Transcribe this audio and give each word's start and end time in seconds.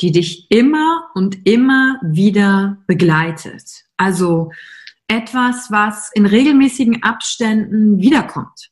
die 0.00 0.12
dich 0.12 0.50
immer 0.50 1.10
und 1.14 1.46
immer 1.46 2.00
wieder 2.02 2.78
begleitet. 2.86 3.84
Also 3.96 4.50
etwas, 5.08 5.70
was 5.70 6.10
in 6.14 6.26
regelmäßigen 6.26 7.02
Abständen 7.02 7.98
wiederkommt, 7.98 8.70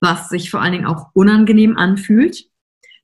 was 0.00 0.28
sich 0.28 0.50
vor 0.50 0.60
allen 0.60 0.72
Dingen 0.72 0.86
auch 0.86 1.10
unangenehm 1.14 1.76
anfühlt, 1.76 2.44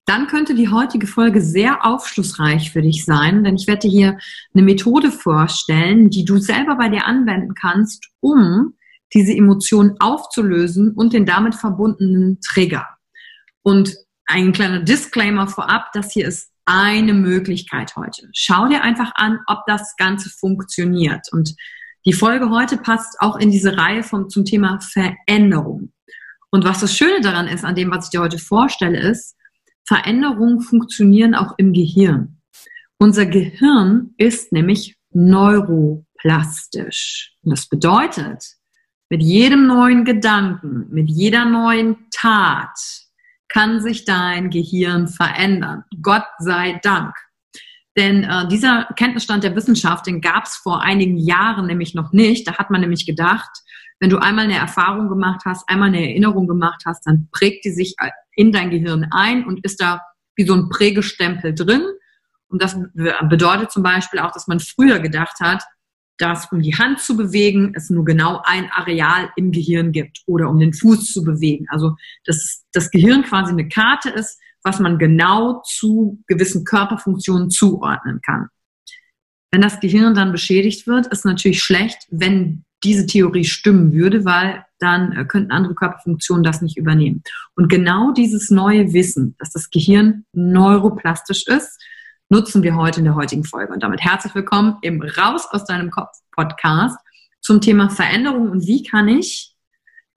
dann 0.05 0.27
könnte 0.27 0.55
die 0.55 0.69
heutige 0.69 1.07
Folge 1.07 1.41
sehr 1.41 1.87
aufschlussreich 1.87 2.73
für 2.73 2.83
dich 2.83 3.05
sein, 3.05 3.45
denn 3.45 3.55
ich 3.55 3.67
werde 3.69 3.89
dir 3.89 3.91
hier 3.91 4.19
eine 4.53 4.65
Methode 4.65 5.13
vorstellen, 5.13 6.11
die 6.11 6.25
du 6.25 6.39
selber 6.39 6.77
bei 6.77 6.89
dir 6.89 7.07
anwenden 7.07 7.55
kannst, 7.55 8.09
um 8.21 8.75
diese 9.15 9.33
Emotionen 9.33 9.97
aufzulösen 10.01 10.93
und 10.93 11.13
den 11.13 11.25
damit 11.25 11.55
verbundenen 11.55 12.41
Trigger. 12.41 12.87
Und 13.63 13.95
ein 14.27 14.53
kleiner 14.53 14.81
Disclaimer 14.81 15.47
vorab, 15.47 15.93
das 15.93 16.13
hier 16.13 16.27
ist 16.27 16.52
eine 16.65 17.15
Möglichkeit 17.15 17.97
heute. 17.97 18.29
Schau 18.33 18.69
dir 18.69 18.83
einfach 18.83 19.13
an, 19.15 19.41
ob 19.47 19.61
das 19.67 19.97
Ganze 19.97 20.31
funktioniert. 20.31 21.27
Und 21.33 21.55
die 22.05 22.13
Folge 22.13 22.51
heute 22.51 22.77
passt 22.77 23.21
auch 23.21 23.37
in 23.37 23.51
diese 23.51 23.77
Reihe 23.77 24.03
vom, 24.03 24.29
zum 24.29 24.45
Thema 24.45 24.79
Veränderung. 24.81 25.93
Und 26.51 26.65
was 26.65 26.81
das 26.81 26.97
Schöne 26.97 27.21
daran 27.21 27.49
ist, 27.49 27.65
an 27.65 27.75
dem, 27.75 27.91
was 27.91 28.07
ich 28.07 28.11
dir 28.11 28.21
heute 28.21 28.39
vorstelle, 28.39 29.01
ist, 29.01 29.37
Veränderungen 29.87 30.61
funktionieren 30.61 31.35
auch 31.35 31.55
im 31.57 31.73
Gehirn. 31.73 32.41
Unser 32.99 33.27
Gehirn 33.27 34.15
ist 34.17 34.53
nämlich 34.53 34.97
neuroplastisch. 35.11 37.35
Und 37.43 37.51
das 37.51 37.69
bedeutet, 37.69 38.45
mit 39.11 39.23
jedem 39.23 39.67
neuen 39.67 40.05
Gedanken, 40.05 40.87
mit 40.91 41.11
jeder 41.11 41.45
neuen 41.45 41.97
Tat, 42.11 42.79
kann 43.53 43.81
sich 43.81 44.05
dein 44.05 44.51
Gehirn 44.51 45.09
verändern. 45.09 45.85
Gott 46.01 46.25
sei 46.39 46.81
Dank. 46.83 47.15
Denn 47.97 48.25
äh, 48.25 48.49
dieser 48.49 48.89
Kenntnisstand 48.97 49.45
der 49.45 49.55
Wissenschaft, 49.55 50.07
den 50.07 50.23
gab 50.23 50.45
es 50.45 50.57
vor 50.57 50.81
einigen 50.81 51.19
Jahren 51.19 51.67
nämlich 51.67 51.95
noch 51.95 52.13
nicht. 52.13 52.49
Da 52.49 52.57
hat 52.57 52.71
man 52.71 52.81
nämlich 52.81 53.05
gedacht, 53.05 53.51
wenn 54.01 54.09
du 54.09 54.19
einmal 54.19 54.47
eine 54.47 54.57
Erfahrung 54.57 55.09
gemacht 55.09 55.43
hast, 55.45 55.69
einmal 55.69 55.89
eine 55.89 56.01
Erinnerung 56.01 56.49
gemacht 56.49 56.83
hast, 56.87 57.07
dann 57.07 57.29
prägt 57.31 57.65
die 57.65 57.71
sich 57.71 57.95
äh, 57.99 58.11
in 58.35 58.51
dein 58.53 58.71
Gehirn 58.71 59.09
ein 59.11 59.45
und 59.45 59.65
ist 59.65 59.81
da 59.81 60.01
wie 60.35 60.47
so 60.47 60.55
ein 60.55 60.71
Prägestempel 60.71 61.55
drin. 61.55 61.85
Und 62.49 62.63
das 62.63 62.77
bedeutet 63.29 63.71
zum 63.71 63.83
Beispiel 63.83 64.21
auch, 64.21 64.33
dass 64.33 64.47
man 64.47 64.61
früher 64.61 64.99
gedacht 64.99 65.41
hat, 65.41 65.63
dass 66.23 66.47
um 66.53 66.63
die 66.63 66.75
Hand 66.75 67.01
zu 67.01 67.17
bewegen, 67.17 67.73
es 67.75 67.91
nur 67.91 68.05
genau 68.05 68.41
ein 68.45 68.71
Areal 68.71 69.31
im 69.35 69.51
Gehirn 69.51 69.91
gibt 69.91 70.23
oder 70.27 70.49
um 70.49 70.61
den 70.61 70.73
Fuß 70.73 71.13
zu 71.13 71.25
bewegen. 71.25 71.67
Also 71.69 71.97
dass 72.25 72.65
das 72.73 72.91
Gehirn 72.93 73.25
quasi 73.25 73.51
eine 73.51 73.69
Karte 73.69 74.09
ist, 74.11 74.39
was 74.63 74.79
man 74.79 74.99
genau 74.99 75.63
zu 75.67 76.23
gewissen 76.29 76.65
Körperfunktionen 76.65 77.51
zuordnen 77.51 78.21
kann. 78.25 78.49
Wenn 79.51 79.63
das 79.63 79.81
Gehirn 79.81 80.15
dann 80.15 80.31
beschädigt 80.31 80.87
wird, 80.87 81.09
ist 81.09 81.25
natürlich 81.25 81.61
schlecht, 81.61 82.07
wenn 82.11 82.65
diese 82.85 83.07
Theorie 83.07 83.45
stimmen 83.45 83.93
würde, 83.93 84.25
weil 84.25 84.65
dann 84.79 85.13
äh, 85.13 85.25
könnten 85.25 85.51
andere 85.51 85.75
Körperfunktionen 85.75 86.45
das 86.45 86.63
nicht 86.63 86.77
übernehmen. 86.77 87.23
Und 87.57 87.69
genau 87.69 88.13
dieses 88.13 88.51
neue 88.51 88.93
Wissen, 88.93 89.35
dass 89.39 89.51
das 89.51 89.71
Gehirn 89.71 90.25
neuroplastisch 90.33 91.47
ist, 91.47 91.81
nutzen 92.33 92.63
wir 92.63 92.77
heute 92.77 93.01
in 93.01 93.05
der 93.05 93.15
heutigen 93.15 93.45
Folge. 93.45 93.75
Und 93.75 93.83
damit 93.83 94.01
herzlich 94.01 94.35
willkommen 94.35 94.79
im 94.81 95.03
Raus 95.03 95.47
aus 95.51 95.67
deinem 95.67 95.91
Kopf 95.91 96.17
Podcast 96.35 96.97
zum 97.43 97.61
Thema 97.61 97.91
Veränderung 97.91 98.49
und 98.49 98.67
wie 98.67 98.83
kann 98.83 99.07
ich 99.07 99.55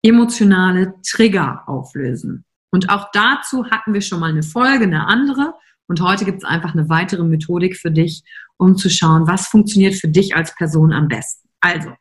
emotionale 0.04 0.94
Trigger 1.02 1.64
auflösen. 1.66 2.46
Und 2.70 2.92
auch 2.92 3.08
dazu 3.14 3.66
hatten 3.72 3.96
wir 3.96 4.02
schon 4.02 4.20
mal 4.20 4.30
eine 4.30 4.44
Folge, 4.44 4.84
eine 4.84 5.08
andere. 5.08 5.56
Und 5.88 6.02
heute 6.02 6.24
gibt 6.24 6.38
es 6.38 6.44
einfach 6.44 6.76
eine 6.76 6.88
weitere 6.88 7.24
Methodik 7.24 7.78
für 7.78 7.90
dich, 7.90 8.22
um 8.58 8.78
zu 8.78 8.92
schauen, 8.92 9.26
was 9.26 9.48
funktioniert 9.48 9.96
für 9.96 10.08
dich 10.08 10.36
als 10.36 10.54
Person 10.54 10.94
am 10.94 11.08
besten. 11.08 11.50
Also, 11.62 11.94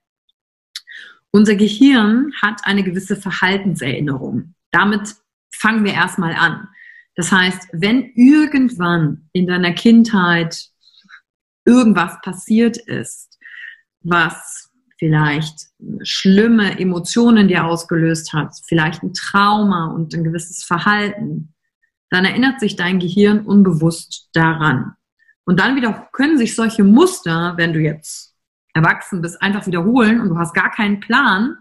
unser 1.31 1.55
Gehirn 1.55 2.35
hat 2.43 2.61
eine 2.65 2.83
gewisse 2.83 3.17
Verhaltenserinnerung. 3.17 4.53
Damit 4.73 5.15
fangen 5.51 5.87
wir 5.87 5.95
erstmal 5.95 6.35
an. 6.35 6.69
Das 7.15 7.31
heißt, 7.31 7.69
wenn 7.73 8.13
irgendwann 8.15 9.29
in 9.33 9.47
deiner 9.47 9.73
Kindheit 9.73 10.69
irgendwas 11.65 12.21
passiert 12.23 12.77
ist, 12.77 13.39
was 14.01 14.71
vielleicht 14.99 15.69
schlimme 16.03 16.79
Emotionen 16.79 17.49
dir 17.49 17.65
ausgelöst 17.65 18.33
hat, 18.33 18.55
vielleicht 18.67 19.03
ein 19.03 19.15
Trauma 19.15 19.87
und 19.87 20.15
ein 20.15 20.25
gewisses 20.25 20.65
Verhalten, 20.65 21.55
dann 22.11 22.25
erinnert 22.25 22.61
sich 22.61 22.77
dein 22.77 22.99
Gehirn 22.99 23.45
unbewusst 23.45 24.29
daran. 24.33 24.95
Und 25.45 25.61
dann 25.61 25.77
wieder 25.77 26.09
können 26.13 26.39
sich 26.39 26.55
solche 26.55 26.85
Muster, 26.85 27.55
wenn 27.57 27.73
du 27.73 27.81
jetzt 27.81 28.35
erwachsen 28.75 29.21
bist, 29.21 29.43
einfach 29.43 29.67
wiederholen 29.67 30.21
und 30.21 30.31
du 30.31 30.39
hast 30.39 30.55
gar 30.55 30.71
keinen 30.71 31.01
Plan, 31.01 31.57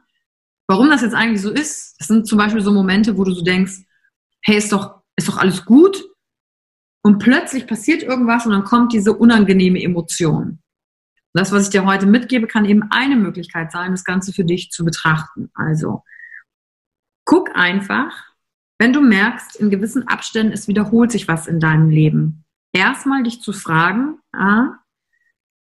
Warum 0.71 0.89
das 0.89 1.01
jetzt 1.01 1.15
eigentlich 1.15 1.41
so 1.41 1.49
ist, 1.49 1.97
das 1.99 2.07
sind 2.07 2.25
zum 2.25 2.37
Beispiel 2.37 2.61
so 2.61 2.71
Momente, 2.71 3.17
wo 3.17 3.25
du 3.25 3.33
so 3.33 3.41
denkst, 3.41 3.79
hey, 4.41 4.55
ist 4.55 4.71
doch, 4.71 5.00
ist 5.17 5.27
doch 5.27 5.37
alles 5.37 5.65
gut. 5.65 6.03
Und 7.03 7.17
plötzlich 7.19 7.65
passiert 7.67 8.03
irgendwas 8.03 8.45
und 8.45 8.51
dann 8.51 8.63
kommt 8.63 8.93
diese 8.93 9.13
unangenehme 9.13 9.81
Emotion. 9.81 10.59
Das, 11.33 11.51
was 11.51 11.63
ich 11.63 11.69
dir 11.69 11.85
heute 11.85 12.05
mitgebe, 12.05 12.45
kann 12.47 12.65
eben 12.65 12.83
eine 12.91 13.15
Möglichkeit 13.15 13.71
sein, 13.71 13.91
das 13.91 14.03
Ganze 14.03 14.33
für 14.33 14.43
dich 14.43 14.69
zu 14.69 14.83
betrachten. 14.83 15.49
Also, 15.53 16.03
guck 17.25 17.55
einfach, 17.55 18.31
wenn 18.79 18.93
du 18.93 19.01
merkst, 19.01 19.55
in 19.55 19.69
gewissen 19.69 20.07
Abständen, 20.07 20.53
es 20.53 20.67
wiederholt 20.67 21.11
sich 21.11 21.27
was 21.27 21.47
in 21.47 21.59
deinem 21.59 21.89
Leben. 21.89 22.45
Erstmal 22.73 23.23
dich 23.23 23.41
zu 23.41 23.53
fragen, 23.53 24.19
ah, 24.33 24.75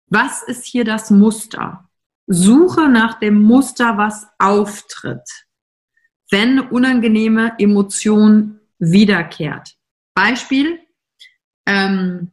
was 0.07 0.43
ist 0.43 0.65
hier 0.65 0.83
das 0.83 1.09
Muster? 1.09 1.89
Suche 2.27 2.89
nach 2.89 3.19
dem 3.19 3.41
Muster, 3.41 3.97
was 3.97 4.27
auftritt, 4.39 5.27
wenn 6.29 6.59
eine 6.59 6.69
unangenehme 6.69 7.53
Emotion 7.57 8.59
wiederkehrt. 8.91 9.75
Beispiel, 10.15 10.79
ähm, 11.65 12.31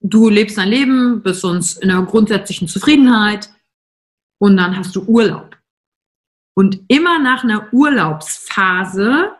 du 0.00 0.28
lebst 0.28 0.58
dein 0.58 0.68
Leben, 0.68 1.22
bist 1.22 1.40
sonst 1.40 1.82
in 1.82 1.90
einer 1.90 2.04
grundsätzlichen 2.04 2.68
Zufriedenheit 2.68 3.50
und 4.38 4.56
dann 4.56 4.76
hast 4.76 4.94
du 4.96 5.04
Urlaub. 5.04 5.56
Und 6.56 6.80
immer 6.88 7.18
nach 7.18 7.44
einer 7.44 7.72
Urlaubsphase, 7.72 9.32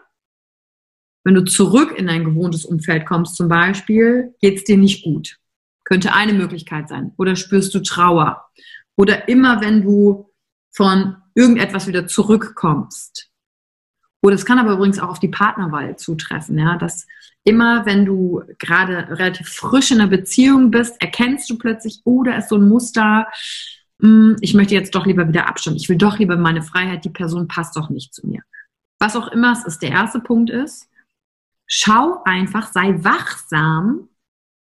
wenn 1.24 1.34
du 1.34 1.44
zurück 1.44 1.94
in 1.96 2.06
dein 2.06 2.24
gewohntes 2.24 2.64
Umfeld 2.64 3.06
kommst 3.06 3.36
zum 3.36 3.48
Beispiel, 3.48 4.34
geht 4.40 4.58
es 4.58 4.64
dir 4.64 4.76
nicht 4.76 5.04
gut. 5.04 5.38
Könnte 5.84 6.12
eine 6.12 6.32
Möglichkeit 6.32 6.88
sein. 6.88 7.12
Oder 7.18 7.36
spürst 7.36 7.74
du 7.74 7.80
Trauer. 7.80 8.44
Oder 8.96 9.28
immer, 9.28 9.60
wenn 9.60 9.82
du 9.82 10.30
von 10.72 11.16
irgendetwas 11.34 11.86
wieder 11.86 12.06
zurückkommst. 12.06 13.30
Oder 14.24 14.36
es 14.36 14.46
kann 14.46 14.58
aber 14.58 14.72
übrigens 14.72 14.98
auch 14.98 15.10
auf 15.10 15.20
die 15.20 15.28
Partnerwahl 15.28 15.96
zutreffen, 15.96 16.58
ja, 16.58 16.78
dass 16.78 17.06
immer, 17.44 17.84
wenn 17.84 18.06
du 18.06 18.42
gerade 18.58 19.06
relativ 19.18 19.50
frisch 19.50 19.90
in 19.90 20.00
einer 20.00 20.08
Beziehung 20.08 20.70
bist, 20.70 20.98
erkennst 20.98 21.50
du 21.50 21.58
plötzlich, 21.58 22.00
oh, 22.04 22.22
da 22.22 22.38
ist 22.38 22.48
so 22.48 22.56
ein 22.56 22.66
Muster, 22.66 23.26
hm, 24.00 24.36
ich 24.40 24.54
möchte 24.54 24.72
jetzt 24.72 24.94
doch 24.94 25.04
lieber 25.04 25.28
wieder 25.28 25.46
Abstand, 25.46 25.76
ich 25.76 25.90
will 25.90 25.98
doch 25.98 26.18
lieber 26.18 26.38
meine 26.38 26.62
Freiheit, 26.62 27.04
die 27.04 27.10
Person 27.10 27.48
passt 27.48 27.76
doch 27.76 27.90
nicht 27.90 28.14
zu 28.14 28.26
mir. 28.26 28.40
Was 28.98 29.14
auch 29.14 29.28
immer 29.28 29.52
es 29.52 29.66
ist, 29.66 29.82
der 29.82 29.90
erste 29.90 30.20
Punkt 30.20 30.48
ist, 30.48 30.88
schau 31.66 32.22
einfach, 32.24 32.72
sei 32.72 32.94
wachsam, 33.04 34.08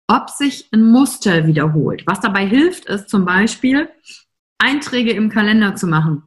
ob 0.08 0.28
sich 0.28 0.68
ein 0.72 0.84
Muster 0.84 1.46
wiederholt. 1.46 2.02
Was 2.06 2.20
dabei 2.20 2.46
hilft, 2.46 2.84
ist 2.84 3.08
zum 3.08 3.24
Beispiel, 3.24 3.88
Einträge 4.58 5.12
im 5.12 5.30
Kalender 5.30 5.74
zu 5.74 5.86
machen. 5.86 6.22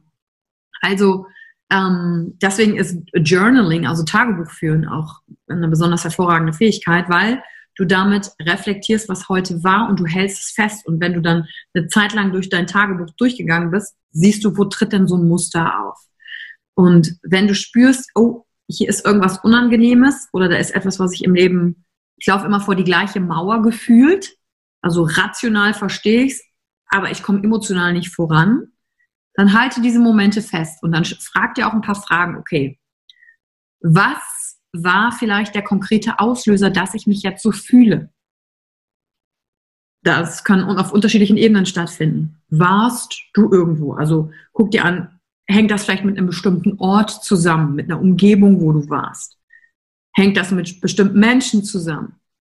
Also 0.80 1.28
ähm, 1.70 2.36
deswegen 2.40 2.76
ist 2.76 2.98
Journaling, 3.14 3.86
also 3.86 4.04
Tagebuch 4.04 4.50
führen, 4.50 4.88
auch 4.88 5.20
eine 5.48 5.68
besonders 5.68 6.04
hervorragende 6.04 6.52
Fähigkeit, 6.52 7.08
weil 7.08 7.42
du 7.76 7.84
damit 7.84 8.32
reflektierst, 8.42 9.08
was 9.08 9.28
heute 9.28 9.62
war 9.62 9.88
und 9.88 10.00
du 10.00 10.06
hältst 10.06 10.42
es 10.42 10.50
fest. 10.50 10.86
Und 10.86 11.00
wenn 11.00 11.14
du 11.14 11.20
dann 11.20 11.46
eine 11.74 11.86
Zeit 11.88 12.14
lang 12.14 12.32
durch 12.32 12.48
dein 12.48 12.66
Tagebuch 12.66 13.10
durchgegangen 13.16 13.70
bist, 13.70 13.94
siehst 14.10 14.44
du, 14.44 14.56
wo 14.56 14.64
tritt 14.64 14.92
denn 14.92 15.06
so 15.06 15.16
ein 15.16 15.28
Muster 15.28 15.84
auf. 15.84 15.98
Und 16.74 17.16
wenn 17.22 17.46
du 17.46 17.54
spürst, 17.54 18.10
oh, 18.14 18.46
hier 18.68 18.88
ist 18.88 19.06
irgendwas 19.06 19.38
Unangenehmes 19.38 20.28
oder 20.32 20.48
da 20.48 20.56
ist 20.56 20.74
etwas, 20.74 20.98
was 20.98 21.12
ich 21.12 21.24
im 21.24 21.34
Leben, 21.34 21.84
ich 22.16 22.26
laufe 22.26 22.46
immer 22.46 22.60
vor 22.60 22.74
die 22.74 22.84
gleiche 22.84 23.20
Mauer 23.20 23.62
gefühlt, 23.62 24.36
also 24.82 25.02
rational 25.04 25.74
verstehe 25.74 26.24
ich 26.24 26.32
es, 26.32 26.44
aber 26.88 27.10
ich 27.10 27.22
komme 27.22 27.42
emotional 27.42 27.92
nicht 27.92 28.14
voran, 28.14 28.72
dann 29.38 29.52
halte 29.52 29.80
diese 29.80 30.00
Momente 30.00 30.42
fest 30.42 30.82
und 30.82 30.90
dann 30.90 31.04
frag 31.04 31.54
dir 31.54 31.68
auch 31.68 31.72
ein 31.72 31.80
paar 31.80 31.94
Fragen, 31.94 32.36
okay, 32.36 32.76
was 33.80 34.58
war 34.72 35.12
vielleicht 35.12 35.54
der 35.54 35.62
konkrete 35.62 36.18
Auslöser, 36.18 36.70
dass 36.70 36.94
ich 36.94 37.06
mich 37.06 37.22
jetzt 37.22 37.44
so 37.44 37.52
fühle? 37.52 38.12
Das 40.02 40.42
kann 40.42 40.64
auf 40.64 40.92
unterschiedlichen 40.92 41.36
Ebenen 41.36 41.66
stattfinden. 41.66 42.42
Warst 42.48 43.14
du 43.32 43.48
irgendwo? 43.52 43.92
Also 43.92 44.32
guck 44.52 44.72
dir 44.72 44.84
an, 44.84 45.20
hängt 45.46 45.70
das 45.70 45.84
vielleicht 45.84 46.04
mit 46.04 46.18
einem 46.18 46.26
bestimmten 46.26 46.76
Ort 46.80 47.10
zusammen, 47.22 47.76
mit 47.76 47.88
einer 47.88 48.00
Umgebung, 48.00 48.60
wo 48.60 48.72
du 48.72 48.90
warst? 48.90 49.38
Hängt 50.16 50.36
das 50.36 50.50
mit 50.50 50.80
bestimmten 50.80 51.20
Menschen 51.20 51.62
zusammen? 51.62 52.16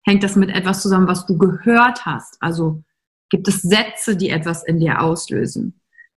Hängt 0.06 0.22
das 0.22 0.36
mit 0.36 0.50
etwas 0.50 0.80
zusammen, 0.80 1.08
was 1.08 1.26
du 1.26 1.38
gehört 1.38 2.06
hast? 2.06 2.40
Also 2.40 2.84
gibt 3.30 3.48
es 3.48 3.62
Sätze, 3.62 4.16
die 4.16 4.30
etwas 4.30 4.62
in 4.62 4.78
dir 4.78 5.02
auslösen? 5.02 5.77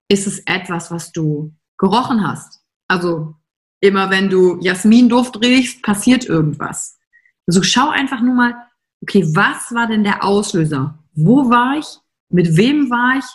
Ist 0.09 0.27
es 0.27 0.39
etwas, 0.45 0.91
was 0.91 1.11
du 1.11 1.53
gerochen 1.77 2.27
hast. 2.27 2.61
Also 2.87 3.35
immer 3.79 4.09
wenn 4.09 4.29
du 4.29 4.59
Jasminduft 4.59 5.41
riechst, 5.41 5.81
passiert 5.81 6.25
irgendwas. 6.25 6.99
Also 7.47 7.63
schau 7.63 7.89
einfach 7.89 8.21
nur 8.21 8.35
mal, 8.35 8.55
okay, 9.01 9.23
was 9.33 9.73
war 9.73 9.87
denn 9.87 10.03
der 10.03 10.23
Auslöser? 10.23 10.99
Wo 11.13 11.49
war 11.49 11.77
ich? 11.77 11.87
Mit 12.29 12.57
wem 12.57 12.89
war 12.89 13.17
ich? 13.17 13.25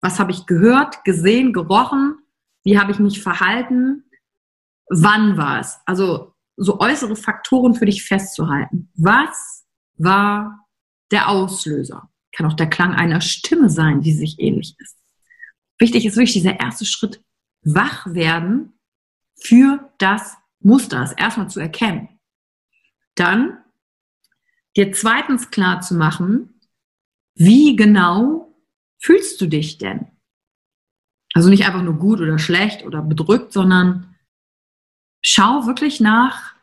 Was 0.00 0.18
habe 0.18 0.32
ich 0.32 0.46
gehört, 0.46 1.04
gesehen, 1.04 1.52
gerochen? 1.52 2.18
Wie 2.62 2.78
habe 2.78 2.92
ich 2.92 2.98
mich 2.98 3.22
verhalten? 3.22 4.04
Wann 4.90 5.36
war 5.36 5.60
es? 5.60 5.78
Also 5.86 6.34
so 6.56 6.78
äußere 6.78 7.16
Faktoren 7.16 7.74
für 7.74 7.86
dich 7.86 8.04
festzuhalten. 8.04 8.90
Was 8.96 9.64
war 9.96 10.66
der 11.10 11.28
Auslöser? 11.28 12.10
Kann 12.36 12.46
auch 12.46 12.54
der 12.54 12.68
Klang 12.68 12.94
einer 12.94 13.20
Stimme 13.20 13.70
sein, 13.70 14.00
die 14.00 14.12
sich 14.12 14.38
ähnlich 14.38 14.76
ist. 14.78 14.96
Wichtig 15.78 16.06
ist 16.06 16.16
wirklich 16.16 16.32
dieser 16.32 16.60
erste 16.60 16.84
Schritt, 16.84 17.22
wach 17.62 18.06
werden 18.14 18.78
für 19.36 19.90
das 19.98 20.36
Muster, 20.60 21.02
es 21.02 21.12
erstmal 21.12 21.50
zu 21.50 21.60
erkennen. 21.60 22.08
Dann 23.14 23.58
dir 24.76 24.92
zweitens 24.92 25.50
klar 25.50 25.80
zu 25.80 25.94
machen, 25.94 26.60
wie 27.34 27.76
genau 27.76 28.54
fühlst 28.98 29.40
du 29.40 29.46
dich 29.46 29.78
denn? 29.78 30.06
Also 31.34 31.50
nicht 31.50 31.66
einfach 31.66 31.82
nur 31.82 31.98
gut 31.98 32.20
oder 32.20 32.38
schlecht 32.38 32.84
oder 32.84 33.02
bedrückt, 33.02 33.52
sondern 33.52 34.14
schau 35.20 35.66
wirklich 35.66 36.00
nach 36.00 36.54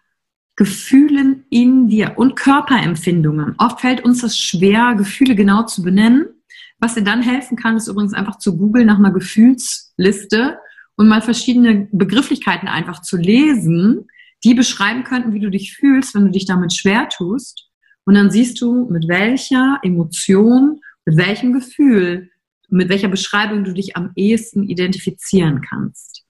Gefühlen 0.56 1.46
in 1.50 1.88
dir 1.88 2.18
und 2.18 2.36
Körperempfindungen. 2.36 3.56
Oft 3.58 3.82
fällt 3.82 4.04
uns 4.04 4.22
das 4.22 4.38
schwer, 4.38 4.96
Gefühle 4.96 5.36
genau 5.36 5.64
zu 5.64 5.82
benennen. 5.82 6.41
Was 6.82 6.96
dir 6.96 7.04
dann 7.04 7.22
helfen 7.22 7.56
kann, 7.56 7.78
ist 7.78 7.88
übrigens 7.88 8.14
einfach 8.14 8.40
zu 8.40 8.58
googeln 8.58 8.88
nach 8.88 8.98
einer 8.98 9.14
Gefühlsliste 9.14 10.58
und 10.96 11.08
mal 11.08 11.22
verschiedene 11.22 11.88
Begrifflichkeiten 11.92 12.68
einfach 12.68 13.04
zu 13.04 13.18
lesen, 13.18 14.08
die 14.44 14.56
beschreiben 14.56 15.04
könnten, 15.04 15.34
wie 15.34 15.40
du 15.40 15.52
dich 15.52 15.76
fühlst, 15.76 16.16
wenn 16.16 16.26
du 16.26 16.32
dich 16.32 16.46
damit 16.46 16.74
schwer 16.74 17.08
tust. 17.08 17.70
Und 18.06 18.16
dann 18.16 18.32
siehst 18.32 18.60
du, 18.62 18.90
mit 18.90 19.08
welcher 19.08 19.80
Emotion, 19.84 20.80
mit 21.06 21.18
welchem 21.18 21.54
Gefühl, 21.54 22.32
mit 22.68 22.90
welcher 22.90 23.10
Beschreibung 23.10 23.64
du 23.64 23.74
dich 23.74 23.96
am 23.96 24.12
ehesten 24.16 24.68
identifizieren 24.68 25.62
kannst. 25.62 26.24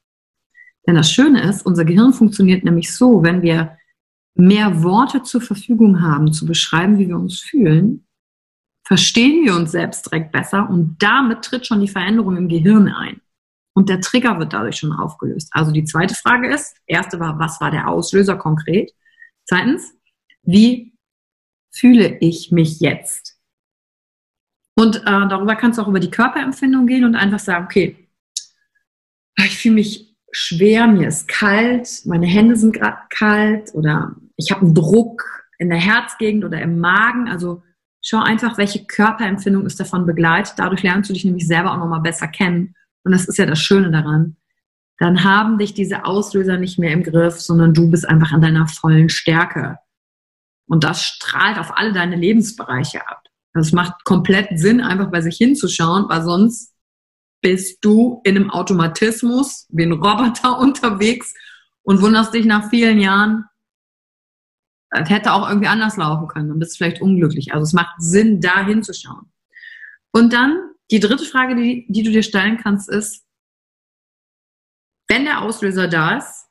Denn 0.86 0.96
das 0.96 1.12
Schöne 1.12 1.48
ist, 1.48 1.66
unser 1.66 1.86
Gehirn 1.86 2.12
funktioniert 2.12 2.66
nämlich 2.66 2.94
so, 2.94 3.24
wenn 3.24 3.42
wir 3.42 3.78
mehr 4.36 4.84
Worte 4.84 5.24
zur 5.24 5.40
Verfügung 5.40 6.02
haben, 6.02 6.34
zu 6.34 6.46
beschreiben, 6.46 6.98
wie 6.98 7.08
wir 7.08 7.18
uns 7.18 7.40
fühlen, 7.40 8.06
verstehen 8.92 9.46
wir 9.46 9.56
uns 9.56 9.72
selbst 9.72 10.06
direkt 10.08 10.34
besser 10.34 10.70
und 10.70 10.98
damit 11.02 11.44
tritt 11.44 11.66
schon 11.66 11.80
die 11.80 11.88
Veränderung 11.88 12.36
im 12.36 12.50
Gehirn 12.50 12.90
ein. 12.90 13.22
Und 13.74 13.88
der 13.88 14.02
Trigger 14.02 14.38
wird 14.38 14.52
dadurch 14.52 14.76
schon 14.76 14.92
aufgelöst. 14.92 15.48
Also 15.52 15.72
die 15.72 15.86
zweite 15.86 16.14
Frage 16.14 16.54
ist, 16.54 16.76
erste 16.88 17.18
war, 17.18 17.40
was 17.40 17.62
war 17.62 17.72
der 17.72 17.88
Auslöser 17.88 18.36
konkret? 18.36 18.92
Zweitens, 19.46 19.94
wie 20.44 20.94
fühle 21.74 22.18
ich 22.20 22.52
mich 22.52 22.82
jetzt? 22.82 23.40
Und 24.76 24.98
äh, 24.98 25.04
darüber 25.06 25.56
kannst 25.56 25.80
du 25.80 25.84
auch 25.84 25.88
über 25.88 26.02
die 26.02 26.12
Körperempfindung 26.12 26.86
gehen 26.86 27.06
und 27.06 27.16
einfach 27.16 27.40
sagen, 27.40 27.64
okay, 27.64 28.10
ich 29.38 29.58
fühle 29.58 29.76
mich 29.76 30.18
schwer, 30.34 30.88
mir 30.88 31.08
ist 31.08 31.30
kalt, 31.30 32.02
meine 32.04 32.28
Hände 32.28 32.58
sind 32.58 32.74
gerade 32.74 32.98
kalt 33.10 33.74
oder 33.74 34.18
ich 34.36 34.52
habe 34.52 34.66
einen 34.66 34.76
Druck 34.76 35.48
in 35.60 35.70
der 35.70 35.80
Herzgegend 35.80 36.44
oder 36.44 36.62
im 36.62 36.78
Magen. 36.80 37.30
Also 37.30 37.64
Schau 38.02 38.18
einfach, 38.18 38.58
welche 38.58 38.86
Körperempfindung 38.86 39.66
ist 39.66 39.80
davon 39.80 40.06
begleitet. 40.06 40.56
Dadurch 40.58 40.84
lernst 40.84 41.10
du 41.10 41.14
dich 41.14 41.26
nämlich 41.26 41.48
selber 41.48 41.74
auch 41.74 41.78
nochmal 41.78 42.02
besser 42.02 42.28
kennen. 42.28 42.76
Und 43.04 43.12
das 43.12 43.28
ist 43.28 43.38
ja 43.38 43.46
das 43.46 43.60
Schöne 43.60 43.92
daran. 43.92 44.38
Dann 44.98 45.24
haben 45.24 45.58
dich 45.58 45.74
diese 45.74 46.06
Auslöser 46.06 46.58
nicht 46.58 46.78
mehr 46.78 46.94
im 46.94 47.04
Griff, 47.04 47.40
sondern 47.40 47.74
du 47.74 47.90
bist 47.90 48.08
einfach 48.08 48.32
an 48.32 48.42
deiner 48.42 48.68
vollen 48.68 49.10
Stärke. 49.10 49.78
Und 50.68 50.84
das 50.84 51.04
strahlt 51.04 51.58
auf 51.58 51.78
alle 51.78 51.92
deine 51.92 52.16
Lebensbereiche 52.16 53.08
ab. 53.08 53.24
Das 53.54 53.72
macht 53.72 54.06
komplett 54.06 54.60
Sinn, 54.60 54.80
einfach 54.80 55.12
bei 55.12 55.22
sich 55.22 55.38
hinzuschauen, 55.38 56.06
weil 56.08 56.22
sonst 56.22 56.74
bist 57.42 57.84
du 57.84 58.22
in 58.24 58.38
einem 58.38 58.50
Automatismus 58.50 59.68
wie 59.70 59.84
ein 59.84 59.92
Roboter 59.92 60.60
unterwegs 60.60 61.34
und 61.84 62.02
wunderst 62.02 62.34
dich 62.34 62.46
nach 62.46 62.70
vielen 62.70 63.00
Jahren, 63.00 63.46
das 64.92 65.10
hätte 65.10 65.34
auch 65.34 65.48
irgendwie 65.48 65.70
anders 65.70 65.96
laufen 65.98 66.28
können. 66.28 66.50
Dann 66.50 66.60
bist 66.60 66.74
du 66.74 66.78
vielleicht 66.78 67.02
unglücklich. 67.02 67.54
Also 67.54 67.64
es 67.64 67.74
macht 67.74 67.96
Sinn, 68.00 68.42
da 68.42 68.66
hinzuschauen. 68.66 69.32
Und 70.12 70.34
dann 70.34 70.72
die 70.92 71.00
dritte 71.00 71.24
Frage, 71.24 71.56
die, 71.56 71.86
die 71.88 72.04
du 72.04 72.12
dir 72.12 72.24
stellen 72.24 72.58
kannst, 72.58 72.90
ist, 72.90 73.26
wenn 75.08 75.24
der 75.24 75.42
Auslöser 75.42 75.88
da 75.88 76.18
ist, 76.18 76.48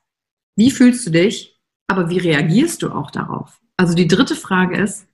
wie 0.55 0.71
fühlst 0.71 1.05
du 1.05 1.11
dich, 1.11 1.59
aber 1.87 2.09
wie 2.09 2.17
reagierst 2.17 2.81
du 2.81 2.89
auch 2.91 3.11
darauf? 3.11 3.59
Also 3.77 3.93
die 3.93 4.07
dritte 4.07 4.35
Frage 4.35 4.77
ist, 4.77 5.07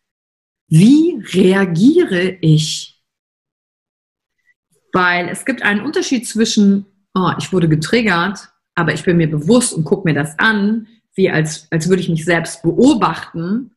wie 0.69 1.21
reagiere 1.33 2.37
ich? 2.41 3.01
Weil 4.93 5.29
es 5.29 5.45
gibt 5.45 5.61
einen 5.61 5.81
Unterschied 5.81 6.27
zwischen, 6.27 6.85
oh, 7.13 7.31
ich 7.37 7.51
wurde 7.51 7.69
getriggert, 7.69 8.49
aber 8.75 8.93
ich 8.93 9.03
bin 9.03 9.17
mir 9.17 9.29
bewusst 9.29 9.73
und 9.73 9.83
gucke 9.83 10.07
mir 10.07 10.13
das 10.13 10.37
an, 10.39 10.87
wie 11.17 11.29
als, 11.29 11.67
als 11.71 11.89
würde 11.89 12.01
ich 12.01 12.09
mich 12.09 12.23
selbst 12.23 12.61
beobachten. 12.61 13.75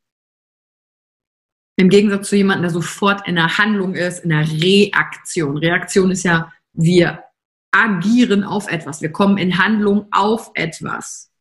Im 1.77 1.89
Gegensatz 1.89 2.29
zu 2.29 2.37
jemandem, 2.37 2.65
der 2.65 2.71
sofort 2.71 3.27
in 3.27 3.37
der 3.37 3.57
Handlung 3.57 3.95
ist, 3.95 4.23
in 4.23 4.31
der 4.31 4.47
Reaktion. 4.47 5.57
Reaktion 5.57 6.11
ist 6.11 6.23
ja, 6.23 6.53
wir 6.75 7.25
agieren 7.73 8.45
auf 8.45 8.71
etwas. 8.71 9.01
Wir 9.01 9.11
kommen 9.11 9.39
in 9.39 9.59
Handlung 9.59 10.07
auf 10.11 10.51
etwas. 10.55 11.33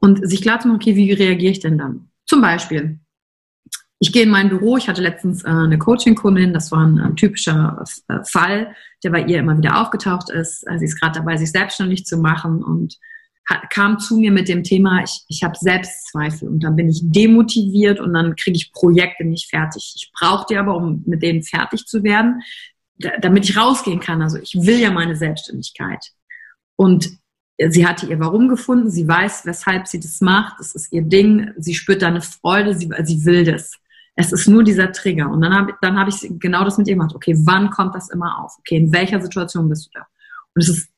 Und 0.00 0.26
sich 0.26 0.40
klar 0.40 0.58
zu 0.58 0.68
machen, 0.68 0.80
okay, 0.80 0.96
wie 0.96 1.12
reagiere 1.12 1.52
ich 1.52 1.60
denn 1.60 1.76
dann? 1.76 2.10
Zum 2.26 2.40
Beispiel, 2.40 2.98
ich 3.98 4.12
gehe 4.12 4.22
in 4.22 4.30
mein 4.30 4.48
Büro, 4.48 4.78
ich 4.78 4.88
hatte 4.88 5.02
letztens 5.02 5.44
äh, 5.44 5.48
eine 5.48 5.78
Coaching-Kundin, 5.78 6.54
das 6.54 6.72
war 6.72 6.84
ein, 6.86 7.14
typischer 7.14 7.84
äh, 8.08 8.24
Fall, 8.24 8.74
der 9.04 9.10
bei 9.10 9.22
ihr 9.24 9.38
immer 9.38 9.58
wieder 9.58 9.80
aufgetaucht 9.80 10.30
ist. 10.30 10.64
sie 10.78 10.84
ist 10.84 10.98
gerade 10.98 11.18
dabei, 11.18 11.36
sich 11.36 11.52
selbstständig 11.52 12.06
zu 12.06 12.16
machen 12.16 12.64
und 12.64 12.98
kam 13.70 13.98
zu 13.98 14.18
mir 14.18 14.30
mit 14.30 14.48
dem 14.48 14.62
Thema, 14.62 15.02
ich, 15.02 15.24
ich 15.28 15.42
habe 15.42 15.56
Selbstzweifel 15.58 16.48
und 16.48 16.60
dann 16.62 16.76
bin 16.76 16.88
ich 16.88 17.00
demotiviert 17.02 18.00
und 18.00 18.14
dann 18.14 18.36
kriege 18.36 18.56
ich 18.56 18.72
Projekte 18.72 19.24
nicht 19.24 19.50
fertig. 19.50 19.94
Ich 19.96 20.12
brauche 20.18 20.46
die 20.48 20.56
aber, 20.56 20.76
um 20.76 21.02
mit 21.06 21.22
denen 21.22 21.42
fertig 21.42 21.86
zu 21.86 22.02
werden, 22.04 22.42
damit 23.20 23.48
ich 23.48 23.56
rausgehen 23.56 24.00
kann. 24.00 24.22
Also 24.22 24.38
ich 24.38 24.54
will 24.54 24.78
ja 24.78 24.90
meine 24.90 25.16
Selbstständigkeit. 25.16 26.12
Und 26.76 27.10
sie 27.58 27.86
hatte 27.86 28.06
ihr 28.06 28.20
Warum 28.20 28.48
gefunden, 28.48 28.90
sie 28.90 29.06
weiß, 29.06 29.44
weshalb 29.44 29.86
sie 29.86 30.00
das 30.00 30.20
macht, 30.20 30.58
das 30.58 30.74
ist 30.74 30.92
ihr 30.92 31.02
Ding, 31.02 31.50
sie 31.56 31.74
spürt 31.74 32.02
da 32.02 32.08
eine 32.08 32.22
Freude, 32.22 32.74
sie, 32.74 32.90
sie 33.04 33.24
will 33.24 33.44
das. 33.44 33.78
Es 34.14 34.32
ist 34.32 34.46
nur 34.46 34.62
dieser 34.62 34.92
Trigger. 34.92 35.30
Und 35.30 35.40
dann 35.40 35.54
habe 35.54 35.74
dann 35.80 35.98
hab 35.98 36.08
ich 36.08 36.16
genau 36.38 36.64
das 36.64 36.78
mit 36.78 36.86
ihr 36.86 36.94
gemacht. 36.94 37.14
Okay, 37.14 37.34
wann 37.44 37.70
kommt 37.70 37.94
das 37.94 38.10
immer 38.10 38.42
auf? 38.42 38.56
Okay, 38.58 38.76
in 38.76 38.92
welcher 38.92 39.20
Situation 39.20 39.68
bist 39.68 39.86
du 39.86 39.90
da? 39.98 40.06
Und 40.54 40.62
es 40.62 40.68
ist 40.68 40.90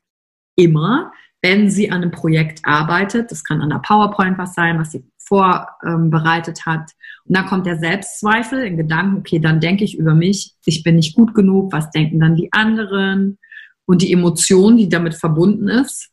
immer, 0.56 1.12
wenn 1.44 1.68
sie 1.68 1.90
an 1.90 2.00
einem 2.00 2.10
Projekt 2.10 2.60
arbeitet, 2.62 3.30
das 3.30 3.44
kann 3.44 3.60
an 3.60 3.68
der 3.68 3.80
PowerPoint 3.80 4.38
was 4.38 4.54
sein, 4.54 4.78
was 4.78 4.92
sie 4.92 5.04
vorbereitet 5.18 6.64
hat. 6.64 6.90
Und 7.26 7.36
dann 7.36 7.44
kommt 7.44 7.66
der 7.66 7.78
Selbstzweifel 7.78 8.64
in 8.64 8.78
Gedanken, 8.78 9.18
okay, 9.18 9.38
dann 9.38 9.60
denke 9.60 9.84
ich 9.84 9.98
über 9.98 10.14
mich, 10.14 10.54
ich 10.64 10.82
bin 10.82 10.96
nicht 10.96 11.14
gut 11.14 11.34
genug, 11.34 11.70
was 11.70 11.90
denken 11.90 12.18
dann 12.18 12.34
die 12.34 12.50
anderen? 12.50 13.38
Und 13.84 14.00
die 14.00 14.10
Emotion, 14.10 14.78
die 14.78 14.88
damit 14.88 15.16
verbunden 15.16 15.68
ist, 15.68 16.10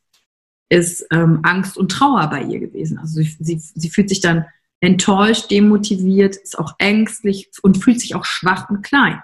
ist 0.67 1.07
ähm, 1.13 1.39
Angst 1.43 1.77
und 1.77 1.91
Trauer 1.93 2.29
bei 2.29 2.43
ihr 2.43 2.59
gewesen. 2.59 2.97
Also 2.97 3.21
sie, 3.21 3.37
sie, 3.39 3.57
sie 3.57 3.89
fühlt 3.89 4.09
sich 4.09 4.19
dann 4.19 4.45
enttäuscht, 4.81 5.49
demotiviert, 5.49 6.35
ist 6.35 6.59
auch 6.59 6.75
ängstlich 6.77 7.49
und 7.61 7.81
fühlt 7.81 8.01
sich 8.01 8.15
auch 8.15 8.25
schwach 8.25 8.69
und 8.69 8.81
klein. 8.83 9.21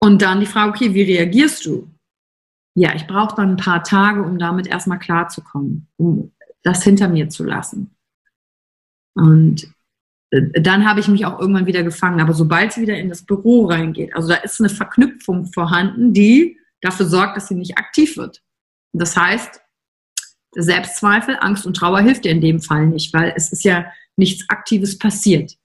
Und 0.00 0.20
dann 0.20 0.40
die 0.40 0.46
Frage, 0.46 0.70
okay, 0.70 0.94
wie 0.94 1.02
reagierst 1.02 1.64
du? 1.64 1.88
Ja, 2.74 2.94
ich 2.94 3.06
brauche 3.06 3.36
dann 3.36 3.50
ein 3.50 3.56
paar 3.56 3.82
Tage, 3.82 4.22
um 4.22 4.38
damit 4.38 4.66
erstmal 4.66 4.98
klarzukommen, 4.98 5.88
um 5.96 6.32
das 6.62 6.82
hinter 6.82 7.08
mir 7.08 7.28
zu 7.28 7.44
lassen. 7.44 7.94
Und 9.14 9.72
äh, 10.30 10.60
dann 10.60 10.88
habe 10.88 11.00
ich 11.00 11.08
mich 11.08 11.26
auch 11.26 11.40
irgendwann 11.40 11.66
wieder 11.66 11.82
gefangen. 11.82 12.20
Aber 12.20 12.32
sobald 12.32 12.72
sie 12.72 12.82
wieder 12.82 12.96
in 12.96 13.08
das 13.08 13.22
Büro 13.22 13.66
reingeht, 13.66 14.14
also 14.14 14.28
da 14.28 14.36
ist 14.36 14.60
eine 14.60 14.68
Verknüpfung 14.68 15.46
vorhanden, 15.46 16.12
die 16.12 16.58
dafür 16.80 17.06
sorgt, 17.06 17.36
dass 17.36 17.48
sie 17.48 17.54
nicht 17.54 17.78
aktiv 17.78 18.16
wird. 18.16 18.42
Das 18.92 19.16
heißt, 19.16 19.60
Selbstzweifel, 20.52 21.36
Angst 21.40 21.66
und 21.66 21.76
Trauer 21.76 22.00
hilft 22.00 22.24
dir 22.24 22.32
in 22.32 22.40
dem 22.40 22.60
Fall 22.60 22.86
nicht, 22.86 23.12
weil 23.14 23.32
es 23.36 23.52
ist 23.52 23.64
ja 23.64 23.86
nichts 24.16 24.48
Aktives 24.48 24.98
passiert. 24.98 25.56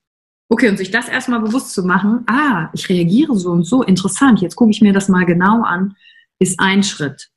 Okay, 0.47 0.69
und 0.69 0.77
sich 0.77 0.91
das 0.91 1.09
erstmal 1.09 1.39
bewusst 1.39 1.73
zu 1.73 1.83
machen, 1.83 2.23
ah, 2.27 2.69
ich 2.73 2.87
reagiere 2.87 3.35
so 3.35 3.51
und 3.51 3.63
so, 3.63 3.81
interessant, 3.81 4.41
jetzt 4.41 4.55
gucke 4.55 4.69
ich 4.69 4.81
mir 4.81 4.93
das 4.93 5.09
mal 5.09 5.25
genau 5.25 5.63
an, 5.63 5.95
ist 6.39 6.59
ein 6.59 6.83
Schritt. 6.83 7.29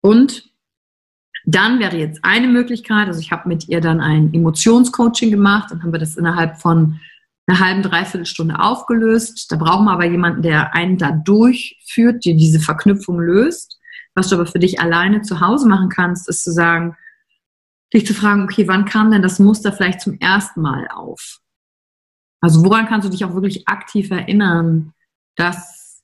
Und 0.00 0.50
dann 1.44 1.80
wäre 1.80 1.96
jetzt 1.96 2.20
eine 2.24 2.46
Möglichkeit, 2.46 3.08
also 3.08 3.20
ich 3.20 3.32
habe 3.32 3.48
mit 3.48 3.68
ihr 3.68 3.80
dann 3.80 4.00
ein 4.00 4.32
Emotionscoaching 4.32 5.30
gemacht, 5.30 5.70
dann 5.70 5.82
haben 5.82 5.92
wir 5.92 5.98
das 5.98 6.16
innerhalb 6.16 6.60
von 6.60 7.00
einer 7.46 7.58
halben, 7.58 7.82
dreiviertel 7.82 8.26
Stunde 8.26 8.60
aufgelöst. 8.60 9.50
Da 9.50 9.56
brauchen 9.56 9.84
wir 9.84 9.92
aber 9.92 10.04
jemanden, 10.04 10.42
der 10.42 10.74
einen 10.74 10.98
da 10.98 11.10
durchführt, 11.10 12.24
der 12.24 12.34
diese 12.34 12.60
Verknüpfung 12.60 13.18
löst. 13.18 13.80
Was 14.14 14.28
du 14.28 14.36
aber 14.36 14.46
für 14.46 14.60
dich 14.60 14.80
alleine 14.80 15.22
zu 15.22 15.40
Hause 15.40 15.66
machen 15.66 15.88
kannst, 15.88 16.28
ist 16.28 16.44
zu 16.44 16.52
sagen, 16.52 16.96
dich 17.92 18.06
zu 18.06 18.14
fragen, 18.14 18.44
okay, 18.44 18.68
wann 18.68 18.84
kam 18.84 19.10
denn 19.10 19.22
das 19.22 19.38
Muster 19.38 19.72
vielleicht 19.72 20.00
zum 20.00 20.18
ersten 20.20 20.60
Mal 20.60 20.88
auf? 20.88 21.40
Also 22.40 22.64
woran 22.64 22.86
kannst 22.86 23.06
du 23.06 23.10
dich 23.10 23.24
auch 23.24 23.34
wirklich 23.34 23.68
aktiv 23.68 24.10
erinnern, 24.10 24.92
dass 25.36 26.02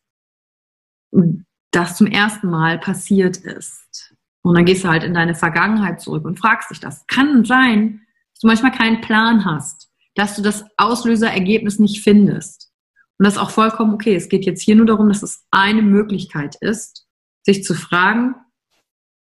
das 1.79 1.97
zum 1.97 2.09
ersten 2.09 2.51
Mal 2.51 2.79
passiert 2.79 3.37
ist. 3.37 4.15
Und 4.43 4.57
dann 4.57 4.65
gehst 4.65 4.85
du 4.85 4.89
halt 4.89 5.05
in 5.05 5.15
deine 5.15 5.35
Vergangenheit 5.35 6.01
zurück 6.01 6.25
und 6.25 6.39
fragst 6.39 6.71
dich 6.71 6.81
das. 6.81 7.07
Kann 7.07 7.45
sein, 7.45 8.01
dass 8.33 8.41
du 8.41 8.47
manchmal 8.49 8.73
keinen 8.73 9.01
Plan 9.01 9.45
hast, 9.45 9.89
dass 10.15 10.35
du 10.35 10.43
das 10.43 10.65
Auslöserergebnis 10.77 11.79
nicht 11.79 12.03
findest. 12.03 12.73
Und 13.19 13.27
das 13.27 13.35
ist 13.35 13.41
auch 13.41 13.51
vollkommen 13.51 13.95
okay. 13.95 14.15
Es 14.15 14.29
geht 14.29 14.45
jetzt 14.45 14.63
hier 14.63 14.75
nur 14.75 14.87
darum, 14.87 15.09
dass 15.09 15.23
es 15.23 15.45
eine 15.51 15.83
Möglichkeit 15.83 16.57
ist, 16.61 17.07
sich 17.43 17.63
zu 17.63 17.75
fragen, 17.75 18.35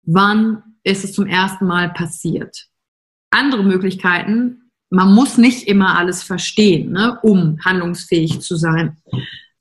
wann 0.02 0.62
ist 0.82 1.04
es 1.04 1.12
zum 1.12 1.26
ersten 1.26 1.66
Mal 1.66 1.92
passiert. 1.92 2.66
Andere 3.30 3.62
Möglichkeiten, 3.62 4.70
man 4.90 5.14
muss 5.14 5.38
nicht 5.38 5.68
immer 5.68 5.96
alles 5.96 6.22
verstehen, 6.22 6.90
ne, 6.90 7.18
um 7.22 7.58
handlungsfähig 7.64 8.40
zu 8.40 8.56
sein. 8.56 9.00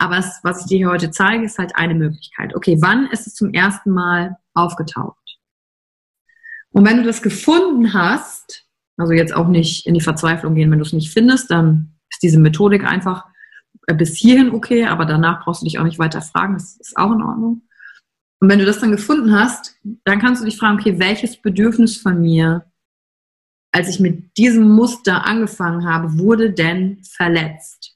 Aber 0.02 0.18
es, 0.18 0.40
was 0.42 0.62
ich 0.62 0.66
dir 0.66 0.90
heute 0.90 1.12
zeige, 1.12 1.46
ist 1.46 1.60
halt 1.60 1.76
eine 1.76 1.94
Möglichkeit. 1.94 2.56
Okay, 2.56 2.76
wann 2.80 3.06
ist 3.12 3.28
es 3.28 3.36
zum 3.36 3.54
ersten 3.54 3.92
Mal 3.92 4.36
aufgetaucht? 4.56 5.38
Und 6.72 6.88
wenn 6.88 6.98
du 6.98 7.04
das 7.04 7.22
gefunden 7.22 7.94
hast, 7.94 8.66
also 8.98 9.14
jetzt 9.14 9.32
auch 9.32 9.48
nicht 9.48 9.86
in 9.86 9.94
die 9.94 10.02
Verzweiflung 10.02 10.56
gehen, 10.56 10.72
wenn 10.72 10.80
du 10.80 10.86
es 10.86 10.94
nicht 10.94 11.14
findest, 11.14 11.52
dann 11.52 12.00
ist 12.10 12.24
diese 12.24 12.40
Methodik 12.40 12.84
einfach 12.84 13.26
äh, 13.86 13.94
bis 13.94 14.16
hierhin 14.16 14.50
okay, 14.50 14.88
aber 14.88 15.06
danach 15.06 15.44
brauchst 15.44 15.62
du 15.62 15.66
dich 15.66 15.78
auch 15.78 15.84
nicht 15.84 16.00
weiter 16.00 16.24
fragen, 16.24 16.56
das 16.56 16.78
ist 16.78 16.98
auch 16.98 17.12
in 17.12 17.22
Ordnung. 17.22 17.62
Und 18.40 18.50
wenn 18.50 18.58
du 18.58 18.66
das 18.66 18.80
dann 18.80 18.90
gefunden 18.90 19.40
hast, 19.40 19.76
dann 20.04 20.18
kannst 20.18 20.42
du 20.42 20.46
dich 20.46 20.58
fragen, 20.58 20.80
okay, 20.80 20.98
welches 20.98 21.40
Bedürfnis 21.40 21.98
von 21.98 22.20
mir, 22.20 22.66
als 23.72 23.88
ich 23.88 24.00
mit 24.00 24.36
diesem 24.36 24.68
Muster 24.68 25.26
angefangen 25.28 25.88
habe, 25.88 26.18
wurde 26.18 26.52
denn 26.52 27.04
verletzt? 27.04 27.91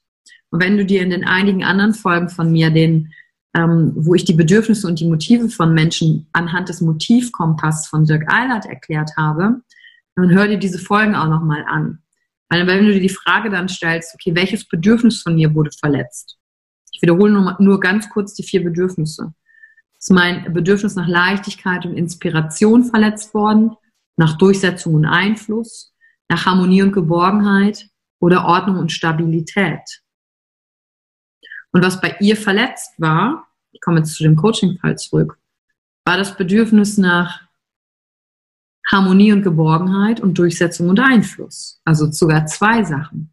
Und 0.50 0.62
wenn 0.62 0.76
du 0.76 0.84
dir 0.84 1.02
in 1.02 1.10
den 1.10 1.24
einigen 1.24 1.64
anderen 1.64 1.94
Folgen 1.94 2.28
von 2.28 2.52
mir, 2.52 2.70
den, 2.70 3.12
ähm, 3.54 3.92
wo 3.96 4.14
ich 4.14 4.24
die 4.24 4.34
Bedürfnisse 4.34 4.86
und 4.86 5.00
die 5.00 5.08
Motive 5.08 5.48
von 5.48 5.74
Menschen 5.74 6.28
anhand 6.32 6.68
des 6.68 6.80
Motivkompass 6.80 7.88
von 7.88 8.04
Dirk 8.04 8.32
Eilert 8.32 8.66
erklärt 8.66 9.10
habe, 9.16 9.60
dann 10.14 10.30
hör 10.30 10.48
dir 10.48 10.58
diese 10.58 10.78
Folgen 10.78 11.14
auch 11.14 11.28
nochmal 11.28 11.64
an. 11.68 11.98
Weil 12.48 12.66
wenn 12.66 12.86
du 12.86 12.92
dir 12.92 13.00
die 13.00 13.08
Frage 13.08 13.50
dann 13.50 13.68
stellst, 13.68 14.14
okay, 14.14 14.34
welches 14.34 14.66
Bedürfnis 14.66 15.22
von 15.22 15.34
mir 15.34 15.54
wurde 15.54 15.70
verletzt? 15.78 16.38
Ich 16.92 17.02
wiederhole 17.02 17.32
nur, 17.32 17.56
nur 17.58 17.80
ganz 17.80 18.08
kurz 18.08 18.34
die 18.34 18.44
vier 18.44 18.62
Bedürfnisse. 18.62 19.34
Ist 19.98 20.10
mein 20.10 20.52
Bedürfnis 20.52 20.94
nach 20.94 21.08
Leichtigkeit 21.08 21.84
und 21.84 21.96
Inspiration 21.96 22.84
verletzt 22.84 23.34
worden, 23.34 23.72
nach 24.16 24.38
Durchsetzung 24.38 24.94
und 24.94 25.04
Einfluss, 25.04 25.92
nach 26.28 26.46
Harmonie 26.46 26.82
und 26.82 26.92
Geborgenheit 26.92 27.88
oder 28.20 28.46
Ordnung 28.46 28.78
und 28.78 28.92
Stabilität. 28.92 29.80
Und 31.76 31.84
was 31.84 32.00
bei 32.00 32.16
ihr 32.20 32.38
verletzt 32.38 32.94
war, 32.96 33.48
ich 33.70 33.82
komme 33.82 33.98
jetzt 33.98 34.14
zu 34.14 34.22
dem 34.22 34.34
Coaching-Fall 34.34 34.96
zurück, 34.96 35.38
war 36.06 36.16
das 36.16 36.34
Bedürfnis 36.34 36.96
nach 36.96 37.42
Harmonie 38.90 39.34
und 39.34 39.42
Geborgenheit 39.42 40.18
und 40.20 40.38
Durchsetzung 40.38 40.88
und 40.88 41.00
Einfluss. 41.00 41.82
Also 41.84 42.10
sogar 42.10 42.46
zwei 42.46 42.82
Sachen. 42.82 43.30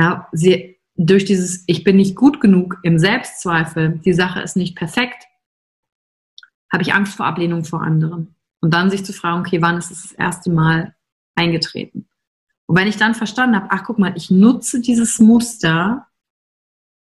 Ja, 0.00 0.26
sie, 0.32 0.78
durch 0.96 1.26
dieses 1.26 1.64
Ich 1.66 1.84
bin 1.84 1.96
nicht 1.96 2.16
gut 2.16 2.40
genug 2.40 2.78
im 2.82 2.98
Selbstzweifel, 2.98 4.00
die 4.02 4.14
Sache 4.14 4.40
ist 4.40 4.56
nicht 4.56 4.74
perfekt, 4.74 5.26
habe 6.72 6.82
ich 6.82 6.94
Angst 6.94 7.14
vor 7.14 7.26
Ablehnung 7.26 7.66
vor 7.66 7.82
anderen. 7.82 8.36
Und 8.62 8.72
dann 8.72 8.90
sich 8.90 9.04
zu 9.04 9.12
fragen, 9.12 9.40
okay, 9.40 9.60
wann 9.60 9.76
ist 9.76 9.90
es 9.90 10.00
das 10.04 10.12
erste 10.12 10.50
Mal 10.50 10.94
eingetreten? 11.34 12.08
Und 12.64 12.78
wenn 12.78 12.88
ich 12.88 12.96
dann 12.96 13.14
verstanden 13.14 13.56
habe, 13.56 13.66
ach 13.68 13.84
guck 13.84 13.98
mal, 13.98 14.16
ich 14.16 14.30
nutze 14.30 14.80
dieses 14.80 15.18
Muster, 15.18 16.06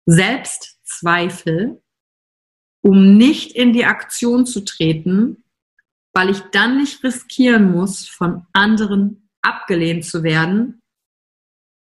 Selbstzweifel, 0.06 1.82
um 2.84 3.18
nicht 3.18 3.56
in 3.56 3.74
die 3.74 3.86
Aktion 3.86 4.46
zu 4.46 4.62
treten, 4.62 5.44
weil 6.14 6.30
ich 6.30 6.40
dann 6.52 6.78
nicht 6.78 7.04
riskieren 7.04 7.72
muss, 7.72 8.08
von 8.08 8.46
anderen 8.54 9.30
abgelehnt 9.42 10.06
zu 10.06 10.24
werden. 10.24 10.82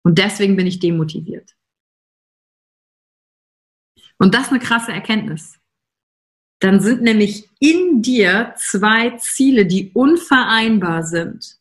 Und 0.04 0.18
deswegen 0.18 0.56
bin 0.56 0.68
ich 0.68 0.80
demotiviert. 0.80 1.56
Und 4.18 4.34
das 4.34 4.44
ist 4.44 4.52
eine 4.52 4.60
krasse 4.60 4.92
Erkenntnis. 4.92 5.60
dann 6.60 6.80
sind 6.80 7.02
nämlich 7.02 7.50
in 7.60 8.02
dir 8.02 8.56
zwei 8.58 9.12
Ziele, 9.18 9.66
die 9.66 9.92
unvereinbar 9.94 11.04
sind. 11.04 11.60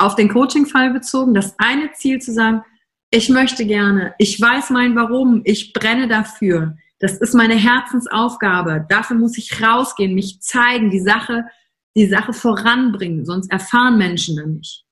auf 0.00 0.14
den 0.14 0.28
Coaching-Fall 0.28 0.92
bezogen, 0.92 1.34
das 1.34 1.58
eine 1.58 1.90
Ziel 1.92 2.20
zu 2.20 2.32
sagen, 2.32 2.64
ich 3.10 3.28
möchte 3.28 3.66
gerne, 3.66 4.14
ich 4.18 4.40
weiß 4.40 4.70
mein 4.70 4.94
Warum, 4.96 5.42
ich 5.44 5.72
brenne 5.72 6.08
dafür, 6.08 6.76
das 6.98 7.18
ist 7.18 7.34
meine 7.34 7.54
Herzensaufgabe, 7.54 8.86
dafür 8.88 9.16
muss 9.16 9.38
ich 9.38 9.62
rausgehen, 9.62 10.14
mich 10.14 10.40
zeigen, 10.40 10.90
die 10.90 11.00
Sache, 11.00 11.44
die 11.96 12.06
Sache 12.06 12.32
voranbringen, 12.32 13.24
sonst 13.24 13.50
erfahren 13.50 13.98
Menschen 13.98 14.36
dann 14.36 14.54
nicht. 14.54 14.84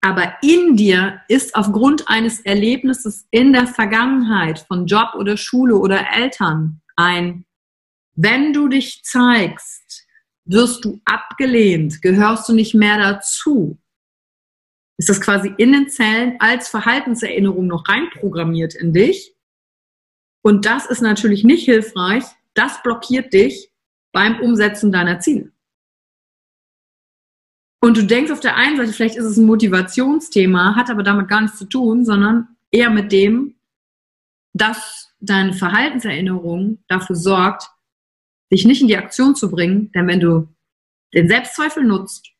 Aber 0.00 0.34
in 0.42 0.76
dir 0.76 1.20
ist 1.28 1.54
aufgrund 1.54 2.08
eines 2.08 2.40
Erlebnisses 2.40 3.26
in 3.30 3.52
der 3.52 3.68
Vergangenheit 3.68 4.58
von 4.60 4.86
Job 4.86 5.14
oder 5.16 5.36
Schule 5.36 5.76
oder 5.76 6.04
Eltern 6.12 6.80
ein 6.96 7.44
wenn 8.14 8.52
du 8.52 8.68
dich 8.68 9.02
zeigst, 9.04 10.06
wirst 10.44 10.84
du 10.84 11.00
abgelehnt, 11.04 12.02
gehörst 12.02 12.48
du 12.48 12.52
nicht 12.52 12.74
mehr 12.74 12.98
dazu. 12.98 13.78
Ist 15.02 15.08
das 15.08 15.20
quasi 15.20 15.52
in 15.56 15.72
den 15.72 15.88
Zellen 15.88 16.36
als 16.38 16.68
Verhaltenserinnerung 16.68 17.66
noch 17.66 17.88
reinprogrammiert 17.88 18.76
in 18.76 18.92
dich? 18.92 19.34
Und 20.44 20.64
das 20.64 20.86
ist 20.86 21.00
natürlich 21.00 21.42
nicht 21.42 21.64
hilfreich. 21.64 22.22
Das 22.54 22.80
blockiert 22.84 23.32
dich 23.32 23.72
beim 24.12 24.38
Umsetzen 24.38 24.92
deiner 24.92 25.18
Ziele. 25.18 25.50
Und 27.80 27.96
du 27.96 28.04
denkst 28.04 28.30
auf 28.30 28.38
der 28.38 28.54
einen 28.54 28.76
Seite, 28.76 28.92
vielleicht 28.92 29.16
ist 29.16 29.24
es 29.24 29.36
ein 29.38 29.46
Motivationsthema, 29.46 30.76
hat 30.76 30.88
aber 30.88 31.02
damit 31.02 31.26
gar 31.26 31.40
nichts 31.40 31.58
zu 31.58 31.64
tun, 31.64 32.04
sondern 32.04 32.56
eher 32.70 32.90
mit 32.90 33.10
dem, 33.10 33.56
dass 34.52 35.16
deine 35.18 35.52
Verhaltenserinnerung 35.52 36.78
dafür 36.86 37.16
sorgt, 37.16 37.68
dich 38.52 38.64
nicht 38.64 38.82
in 38.82 38.86
die 38.86 38.96
Aktion 38.96 39.34
zu 39.34 39.50
bringen, 39.50 39.90
denn 39.96 40.06
wenn 40.06 40.20
du 40.20 40.46
den 41.12 41.26
Selbstzweifel 41.26 41.82
nutzt, 41.82 42.31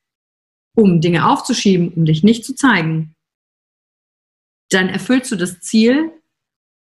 um 0.74 1.00
Dinge 1.00 1.28
aufzuschieben, 1.28 1.90
um 1.90 2.04
dich 2.04 2.22
nicht 2.22 2.44
zu 2.44 2.54
zeigen, 2.54 3.14
dann 4.70 4.88
erfüllst 4.88 5.30
du 5.30 5.36
das 5.36 5.60
Ziel, 5.60 6.10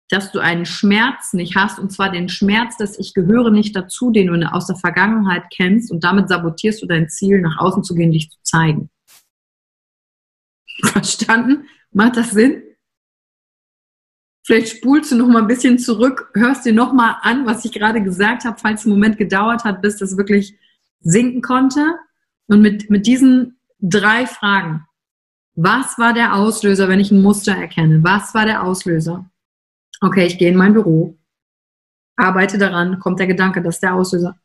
dass 0.10 0.32
du 0.32 0.40
einen 0.40 0.66
Schmerz 0.66 1.34
nicht 1.34 1.56
hast, 1.56 1.80
und 1.80 1.92
zwar 1.92 2.12
den 2.12 2.30
Schmerz, 2.30 2.78
dass 2.78 2.98
ich 2.98 3.14
gehöre 3.14 3.52
nicht 3.52 3.76
dazu, 3.76 4.12
den 4.12 4.28
du 4.28 4.52
aus 4.52 4.66
der 4.66 4.76
Vergangenheit 4.76 5.44
kennst, 5.56 5.92
und 5.92 6.04
damit 6.04 6.30
sabotierst 6.30 6.82
du 6.82 6.88
dein 6.88 7.10
Ziel, 7.10 7.42
nach 7.42 7.60
außen 7.60 7.84
zu 7.84 7.94
gehen, 7.94 8.12
dich 8.12 8.30
zu 8.30 8.38
zeigen. 8.44 8.90
Verstanden? 10.84 11.68
Macht 11.92 12.18
das 12.18 12.32
Sinn? 12.32 12.64
Vielleicht 14.46 14.78
spulst 14.78 15.12
du 15.12 15.16
noch 15.16 15.28
mal 15.28 15.44
ein 15.44 15.48
bisschen 15.48 15.78
zurück, 15.78 16.32
hörst 16.34 16.66
dir 16.66 16.74
noch 16.74 16.92
mal 16.92 17.18
an, 17.22 17.46
was 17.46 17.66
ich 17.66 17.72
gerade 17.72 18.02
gesagt 18.02 18.46
habe, 18.46 18.58
falls 18.60 18.82
es 18.82 18.88
einen 18.88 18.96
Moment 18.96 19.20
gedauert 19.20 19.64
hat, 19.64 19.84
bis 19.84 19.98
das 19.98 20.18
wirklich 20.18 20.58
sinken 21.02 21.42
konnte. 21.42 22.00
Und 22.48 22.62
mit, 22.62 22.90
mit 22.90 23.06
diesen 23.06 23.59
drei 23.80 24.26
Fragen. 24.28 24.86
Was 25.56 25.98
war 25.98 26.14
der 26.14 26.36
Auslöser, 26.36 26.88
wenn 26.88 27.00
ich 27.00 27.12
ein 27.12 27.22
Muster 27.22 27.54
erkenne? 27.54 28.04
Was 28.04 28.34
war 28.34 28.46
der 28.46 28.64
Auslöser? 28.64 29.30
Okay, 30.02 30.26
ich 30.26 30.38
gehe 30.38 30.50
in 30.50 30.58
mein 30.58 30.74
Büro, 30.74 31.18
arbeite 32.16 32.58
daran, 32.58 33.00
kommt 33.00 33.20
der 33.20 33.28
Gedanke, 33.28 33.62
das 33.62 33.76
ist 33.76 33.84
der 33.84 33.96
Auslöser. 33.96 34.40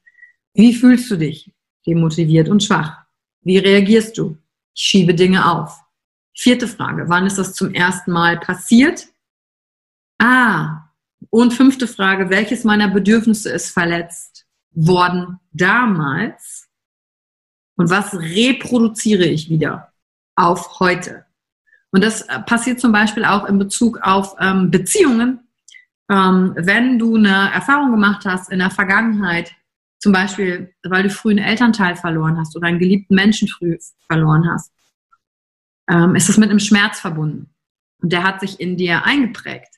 Wie 0.55 0.75
fühlst 0.75 1.11
du 1.11 1.17
dich? 1.17 1.53
Demotiviert 1.87 2.49
und 2.49 2.63
schwach. 2.63 3.05
Wie 3.43 3.59
reagierst 3.59 4.17
du? 4.19 4.39
Ich 4.75 4.83
schiebe 4.83 5.15
Dinge 5.15 5.49
auf. 5.49 5.81
Vierte 6.37 6.67
Frage, 6.67 7.09
wann 7.09 7.27
ist 7.27 7.39
das 7.39 7.55
zum 7.55 7.73
ersten 7.73 8.11
Mal 8.11 8.41
passiert? 8.41 9.07
Ah, 10.19 10.89
und 11.31 11.53
fünfte 11.53 11.87
Frage, 11.87 12.31
welches 12.31 12.65
meiner 12.65 12.89
Bedürfnisse 12.89 13.51
ist 13.51 13.71
verletzt 13.71 14.47
worden 14.73 15.39
damals? 15.53 16.64
Und 17.77 17.91
was 17.91 18.15
reproduziere 18.15 19.25
ich 19.25 19.49
wieder 19.49 19.93
auf 20.37 20.81
heute? 20.81 21.25
Und 21.91 22.03
das 22.03 22.23
äh, 22.23 22.41
passiert 22.41 22.81
zum 22.81 22.93
Beispiel 22.93 23.25
auch 23.25 23.45
in 23.45 23.59
Bezug 23.59 23.99
auf 24.03 24.35
ähm, 24.41 24.71
Beziehungen. 24.71 25.41
Ähm, 26.11 26.53
wenn 26.57 26.99
du 26.99 27.17
eine 27.17 27.53
Erfahrung 27.53 27.91
gemacht 27.93 28.25
hast 28.25 28.51
in 28.51 28.59
der 28.59 28.71
Vergangenheit, 28.71 29.53
zum 30.01 30.13
Beispiel, 30.13 30.75
weil 30.83 31.05
du 31.05 31.11
früh 31.11 31.31
einen 31.31 31.45
Elternteil 31.45 31.97
verloren 31.97 32.37
hast 32.37 32.55
oder 32.57 32.67
einen 32.67 32.79
geliebten 32.79 33.15
Menschen 33.15 33.49
früh 33.49 33.79
verloren 34.07 34.47
hast, 34.51 34.71
ähm, 35.89 36.15
ist 36.15 36.29
es 36.29 36.37
mit 36.37 36.51
einem 36.51 36.59
Schmerz 36.59 37.01
verbunden. 37.01 37.55
Und 38.03 38.13
der 38.13 38.23
hat 38.23 38.41
sich 38.41 38.61
in 38.61 38.77
dir 38.77 39.05
eingeprägt. 39.05 39.74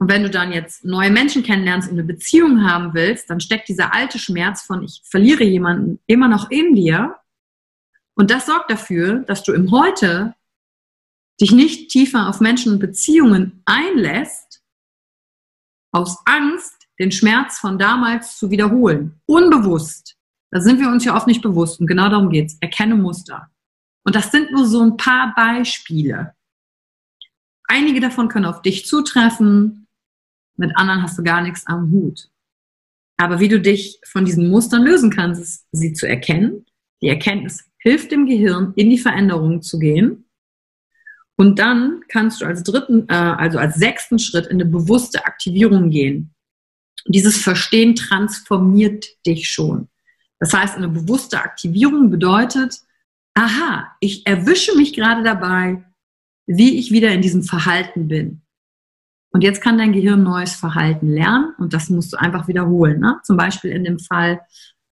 Und 0.00 0.08
wenn 0.08 0.22
du 0.22 0.30
dann 0.30 0.52
jetzt 0.52 0.84
neue 0.84 1.10
Menschen 1.10 1.42
kennenlernst 1.42 1.90
und 1.90 1.98
eine 1.98 2.06
Beziehung 2.06 2.64
haben 2.64 2.94
willst, 2.94 3.28
dann 3.30 3.40
steckt 3.40 3.68
dieser 3.68 3.92
alte 3.92 4.18
Schmerz 4.18 4.62
von 4.62 4.84
ich 4.84 5.02
verliere 5.04 5.42
jemanden 5.44 5.98
immer 6.06 6.28
noch 6.28 6.50
in 6.50 6.74
dir. 6.74 7.16
Und 8.14 8.30
das 8.30 8.46
sorgt 8.46 8.70
dafür, 8.70 9.20
dass 9.20 9.42
du 9.42 9.52
im 9.52 9.72
Heute 9.72 10.34
dich 11.40 11.52
nicht 11.52 11.90
tiefer 11.90 12.28
auf 12.28 12.40
Menschen 12.40 12.72
und 12.72 12.78
Beziehungen 12.78 13.62
einlässt, 13.64 14.62
aus 15.92 16.18
Angst, 16.26 16.86
den 16.98 17.12
Schmerz 17.12 17.58
von 17.58 17.78
damals 17.78 18.38
zu 18.38 18.50
wiederholen. 18.50 19.20
Unbewusst. 19.26 20.16
Da 20.50 20.60
sind 20.60 20.80
wir 20.80 20.88
uns 20.88 21.04
ja 21.04 21.16
oft 21.16 21.26
nicht 21.26 21.42
bewusst. 21.42 21.80
Und 21.80 21.86
genau 21.86 22.08
darum 22.08 22.30
geht's. 22.30 22.56
Erkenne 22.60 22.94
Muster. 22.94 23.50
Und 24.04 24.14
das 24.14 24.30
sind 24.30 24.50
nur 24.52 24.66
so 24.66 24.82
ein 24.82 24.96
paar 24.96 25.34
Beispiele. 25.34 26.34
Einige 27.64 28.00
davon 28.00 28.28
können 28.28 28.46
auf 28.46 28.62
dich 28.62 28.86
zutreffen, 28.86 29.87
mit 30.58 30.76
anderen 30.76 31.02
hast 31.02 31.18
du 31.18 31.22
gar 31.22 31.40
nichts 31.42 31.66
am 31.66 31.90
Hut. 31.90 32.28
Aber 33.16 33.40
wie 33.40 33.48
du 33.48 33.60
dich 33.60 34.00
von 34.04 34.24
diesen 34.24 34.48
Mustern 34.48 34.84
lösen 34.84 35.10
kannst, 35.10 35.42
ist, 35.42 35.66
sie 35.72 35.92
zu 35.92 36.06
erkennen. 36.06 36.66
Die 37.02 37.08
Erkenntnis 37.08 37.64
hilft 37.78 38.10
dem 38.10 38.26
Gehirn, 38.26 38.72
in 38.76 38.90
die 38.90 38.98
Veränderung 38.98 39.62
zu 39.62 39.78
gehen. 39.78 40.24
Und 41.36 41.58
dann 41.58 42.00
kannst 42.08 42.40
du 42.40 42.46
als 42.46 42.62
dritten, 42.64 43.08
äh, 43.08 43.14
also 43.14 43.58
als 43.58 43.76
sechsten 43.76 44.18
Schritt 44.18 44.46
in 44.46 44.60
eine 44.60 44.66
bewusste 44.66 45.24
Aktivierung 45.24 45.90
gehen. 45.90 46.34
dieses 47.06 47.40
Verstehen 47.40 47.94
transformiert 47.94 49.06
dich 49.24 49.48
schon. 49.48 49.88
Das 50.40 50.52
heißt, 50.52 50.76
eine 50.76 50.88
bewusste 50.88 51.40
Aktivierung 51.40 52.10
bedeutet, 52.10 52.80
aha, 53.34 53.96
ich 54.00 54.26
erwische 54.26 54.76
mich 54.76 54.92
gerade 54.92 55.22
dabei, 55.22 55.84
wie 56.46 56.78
ich 56.78 56.90
wieder 56.90 57.10
in 57.12 57.22
diesem 57.22 57.44
Verhalten 57.44 58.08
bin. 58.08 58.42
Und 59.30 59.42
jetzt 59.42 59.60
kann 59.60 59.78
dein 59.78 59.92
Gehirn 59.92 60.22
neues 60.22 60.54
Verhalten 60.54 61.08
lernen 61.08 61.54
und 61.58 61.74
das 61.74 61.90
musst 61.90 62.12
du 62.12 62.16
einfach 62.16 62.48
wiederholen. 62.48 63.00
Ne? 63.00 63.20
Zum 63.24 63.36
Beispiel 63.36 63.70
in 63.70 63.84
dem 63.84 63.98
Fall 63.98 64.40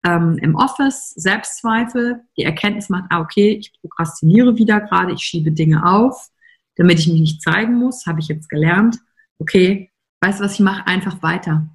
ähm, 0.06 0.38
im 0.42 0.56
Office, 0.56 1.12
Selbstzweifel, 1.16 2.22
die 2.38 2.44
Erkenntnis 2.44 2.90
macht, 2.90 3.06
ah, 3.10 3.22
okay, 3.22 3.58
ich 3.60 3.74
prokrastiniere 3.80 4.58
wieder 4.58 4.82
gerade, 4.82 5.14
ich 5.14 5.22
schiebe 5.22 5.52
Dinge 5.52 5.86
auf, 5.86 6.30
damit 6.76 7.00
ich 7.00 7.08
mich 7.08 7.22
nicht 7.22 7.42
zeigen 7.42 7.76
muss, 7.76 8.06
habe 8.06 8.20
ich 8.20 8.28
jetzt 8.28 8.50
gelernt. 8.50 9.00
Okay, 9.40 9.92
weißt 10.22 10.40
du 10.40 10.44
was, 10.44 10.54
ich 10.54 10.60
mache 10.60 10.86
einfach 10.86 11.24
weiter 11.24 11.68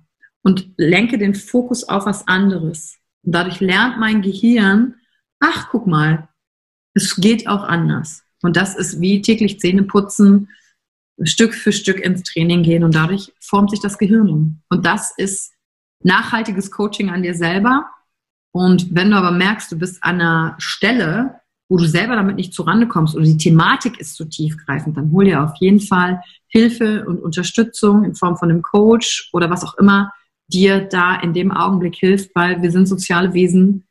und 0.42 0.70
lenke 0.76 1.18
den 1.18 1.34
Fokus 1.34 1.84
auf 1.84 2.06
was 2.06 2.28
anderes. 2.28 2.98
Und 3.22 3.34
dadurch 3.34 3.60
lernt 3.60 3.98
mein 3.98 4.22
Gehirn, 4.22 4.94
ach, 5.40 5.68
guck 5.70 5.86
mal, 5.86 6.28
es 6.94 7.16
geht 7.16 7.48
auch 7.48 7.64
anders. 7.64 8.22
Und 8.42 8.56
das 8.56 8.76
ist 8.76 9.00
wie 9.00 9.22
täglich 9.22 9.60
Zähne 9.60 9.82
putzen, 9.82 10.48
Stück 11.26 11.54
für 11.54 11.72
Stück 11.72 12.00
ins 12.00 12.22
Training 12.22 12.62
gehen 12.62 12.84
und 12.84 12.94
dadurch 12.94 13.32
formt 13.40 13.70
sich 13.70 13.80
das 13.80 13.98
Gehirn 13.98 14.28
um. 14.28 14.62
Und 14.68 14.86
das 14.86 15.12
ist 15.16 15.52
nachhaltiges 16.02 16.70
Coaching 16.70 17.10
an 17.10 17.22
dir 17.22 17.34
selber. 17.34 17.86
Und 18.52 18.94
wenn 18.94 19.10
du 19.10 19.16
aber 19.16 19.30
merkst, 19.30 19.70
du 19.70 19.78
bist 19.78 20.02
an 20.02 20.20
einer 20.20 20.56
Stelle, 20.58 21.40
wo 21.68 21.76
du 21.76 21.84
selber 21.84 22.16
damit 22.16 22.36
nicht 22.36 22.52
zurande 22.52 22.88
kommst 22.88 23.14
oder 23.14 23.24
die 23.24 23.36
Thematik 23.36 24.00
ist 24.00 24.16
zu 24.16 24.24
tiefgreifend, 24.24 24.96
dann 24.96 25.12
hol 25.12 25.24
dir 25.24 25.44
auf 25.44 25.52
jeden 25.60 25.80
Fall 25.80 26.20
Hilfe 26.48 27.04
und 27.06 27.20
Unterstützung 27.20 28.04
in 28.04 28.14
Form 28.14 28.36
von 28.36 28.50
einem 28.50 28.62
Coach 28.62 29.30
oder 29.32 29.50
was 29.50 29.64
auch 29.64 29.78
immer 29.78 30.12
dir 30.48 30.80
da 30.80 31.14
in 31.14 31.32
dem 31.32 31.52
Augenblick 31.52 31.94
hilft, 31.94 32.34
weil 32.34 32.60
wir 32.60 32.72
sind 32.72 32.86
soziale 32.86 33.34
Wesen. 33.34 33.86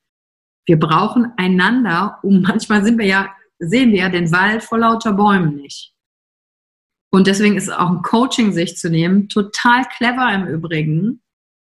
Wir 0.66 0.78
brauchen 0.78 1.32
einander, 1.38 2.20
um 2.22 2.42
manchmal 2.42 2.84
sind 2.84 3.00
wir 3.00 3.06
ja, 3.06 3.30
sehen 3.60 3.92
wir 3.92 4.00
ja 4.00 4.10
den 4.10 4.32
Wald 4.32 4.62
vor 4.62 4.80
lauter 4.80 5.14
Bäumen 5.14 5.56
nicht. 5.56 5.94
Und 7.12 7.28
deswegen 7.28 7.58
ist 7.58 7.72
auch 7.72 7.90
ein 7.90 8.02
Coaching 8.02 8.54
sich 8.54 8.78
zu 8.78 8.90
nehmen 8.90 9.30
total 9.30 9.84
clever 9.98 10.32
im 10.34 10.48
Übrigen 10.48 11.22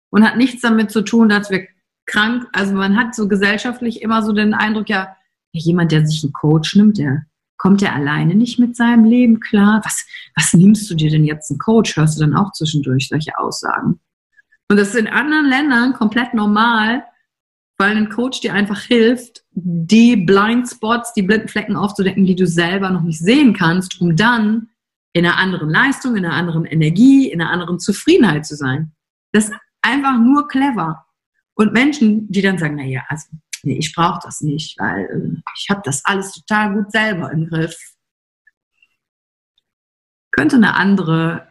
und 0.09 0.25
hat 0.25 0.37
nichts 0.37 0.61
damit 0.61 0.91
zu 0.91 1.01
tun, 1.01 1.29
dass 1.29 1.49
wir 1.49 1.67
krank, 2.05 2.47
also 2.53 2.73
man 2.73 2.97
hat 2.97 3.15
so 3.15 3.27
gesellschaftlich 3.27 4.01
immer 4.01 4.23
so 4.23 4.33
den 4.33 4.53
Eindruck, 4.53 4.89
ja, 4.89 5.15
jemand, 5.51 5.91
der 5.91 6.05
sich 6.05 6.23
einen 6.23 6.33
Coach 6.33 6.75
nimmt, 6.75 6.97
der 6.97 7.25
kommt 7.57 7.81
der 7.81 7.93
alleine 7.93 8.35
nicht 8.35 8.57
mit 8.57 8.75
seinem 8.75 9.05
Leben 9.05 9.39
klar. 9.39 9.81
Was, 9.83 10.05
was 10.35 10.53
nimmst 10.53 10.89
du 10.89 10.95
dir 10.95 11.09
denn 11.09 11.25
jetzt 11.25 11.51
einen 11.51 11.59
Coach? 11.59 11.95
Hörst 11.97 12.17
du 12.17 12.21
dann 12.21 12.35
auch 12.35 12.51
zwischendurch 12.53 13.09
solche 13.09 13.37
Aussagen? 13.37 13.99
Und 14.69 14.77
das 14.77 14.89
ist 14.89 14.95
in 14.95 15.07
anderen 15.07 15.47
Ländern 15.47 15.93
komplett 15.93 16.33
normal, 16.33 17.03
weil 17.77 17.97
ein 17.97 18.09
Coach 18.09 18.41
dir 18.41 18.53
einfach 18.53 18.81
hilft, 18.81 19.43
die 19.51 20.15
Blind 20.15 20.69
Spots, 20.69 21.13
die 21.13 21.23
blinden 21.23 21.47
Flecken 21.47 21.75
aufzudecken, 21.75 22.25
die 22.25 22.35
du 22.35 22.45
selber 22.47 22.89
noch 22.91 23.01
nicht 23.01 23.19
sehen 23.19 23.53
kannst, 23.53 23.99
um 23.99 24.15
dann 24.15 24.69
in 25.13 25.25
einer 25.25 25.37
anderen 25.37 25.69
Leistung, 25.69 26.15
in 26.15 26.25
einer 26.25 26.35
anderen 26.35 26.65
Energie, 26.65 27.31
in 27.31 27.41
einer 27.41 27.51
anderen 27.51 27.79
Zufriedenheit 27.79 28.45
zu 28.45 28.55
sein. 28.55 28.91
Das 29.31 29.45
ist 29.45 29.55
einfach 29.81 30.17
nur 30.17 30.47
clever. 30.47 31.05
Und 31.55 31.73
Menschen, 31.73 32.31
die 32.31 32.41
dann 32.41 32.57
sagen, 32.57 32.75
naja, 32.75 33.03
also 33.07 33.27
nee, 33.63 33.77
ich 33.77 33.93
brauche 33.93 34.19
das 34.23 34.41
nicht, 34.41 34.79
weil 34.79 35.05
äh, 35.05 35.41
ich 35.57 35.69
habe 35.69 35.81
das 35.83 36.05
alles 36.05 36.31
total 36.31 36.73
gut 36.73 36.91
selber 36.91 37.31
im 37.31 37.47
Griff. 37.47 37.75
Könnte 40.31 40.55
eine 40.55 40.75
andere 40.75 41.47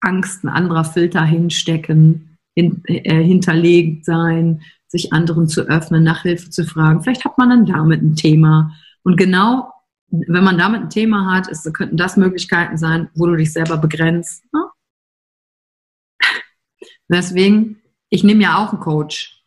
Angst, 0.00 0.44
ein 0.44 0.48
anderer 0.48 0.84
Filter 0.84 1.24
hinstecken, 1.24 2.36
hin, 2.54 2.82
äh, 2.84 3.22
hinterlegt 3.22 4.04
sein, 4.04 4.62
sich 4.88 5.12
anderen 5.12 5.48
zu 5.48 5.62
öffnen, 5.62 6.04
nach 6.04 6.22
Hilfe 6.22 6.50
zu 6.50 6.66
fragen. 6.66 7.02
Vielleicht 7.02 7.24
hat 7.24 7.38
man 7.38 7.48
dann 7.48 7.66
damit 7.66 8.02
ein 8.02 8.16
Thema. 8.16 8.76
Und 9.02 9.16
genau, 9.16 9.71
wenn 10.12 10.44
man 10.44 10.58
damit 10.58 10.82
ein 10.82 10.90
Thema 10.90 11.34
hat, 11.34 11.48
ist, 11.48 11.72
könnten 11.72 11.96
das 11.96 12.18
Möglichkeiten 12.18 12.76
sein, 12.76 13.08
wo 13.14 13.26
du 13.26 13.34
dich 13.34 13.52
selber 13.52 13.78
begrenzt. 13.78 14.44
Ne? 14.52 14.60
Deswegen, 17.08 17.82
ich 18.10 18.22
nehme 18.22 18.42
ja 18.42 18.58
auch 18.58 18.72
einen 18.72 18.82
Coach. 18.82 19.42